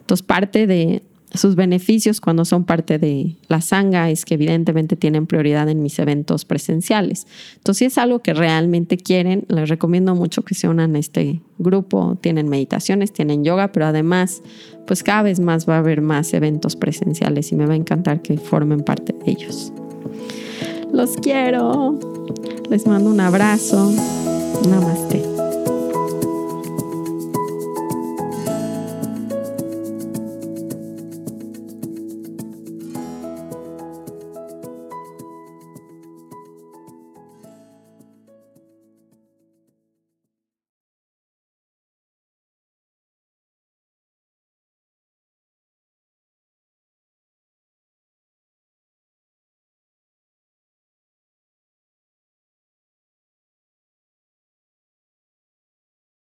Entonces, 0.00 0.26
parte 0.26 0.66
de, 0.66 1.02
sus 1.34 1.56
beneficios 1.56 2.20
cuando 2.20 2.44
son 2.44 2.64
parte 2.64 2.98
de 2.98 3.36
la 3.48 3.60
sanga 3.60 4.10
es 4.10 4.24
que 4.24 4.34
evidentemente 4.34 4.96
tienen 4.96 5.26
prioridad 5.26 5.68
en 5.68 5.82
mis 5.82 5.98
eventos 5.98 6.44
presenciales. 6.44 7.26
Entonces, 7.56 7.78
si 7.78 7.84
es 7.86 7.98
algo 7.98 8.20
que 8.20 8.34
realmente 8.34 8.98
quieren, 8.98 9.44
les 9.48 9.68
recomiendo 9.68 10.14
mucho 10.14 10.42
que 10.42 10.54
se 10.54 10.68
unan 10.68 10.94
a 10.94 10.98
este 10.98 11.40
grupo. 11.58 12.18
Tienen 12.20 12.48
meditaciones, 12.48 13.12
tienen 13.12 13.44
yoga, 13.44 13.72
pero 13.72 13.86
además, 13.86 14.42
pues 14.86 15.02
cada 15.02 15.22
vez 15.22 15.40
más 15.40 15.68
va 15.68 15.76
a 15.76 15.78
haber 15.78 16.02
más 16.02 16.34
eventos 16.34 16.76
presenciales 16.76 17.50
y 17.52 17.56
me 17.56 17.66
va 17.66 17.72
a 17.72 17.76
encantar 17.76 18.20
que 18.20 18.36
formen 18.36 18.80
parte 18.80 19.14
de 19.24 19.30
ellos. 19.30 19.72
Los 20.92 21.16
quiero. 21.16 21.98
Les 22.68 22.86
mando 22.86 23.10
un 23.10 23.20
abrazo. 23.20 23.90
Namaste. 24.68 25.31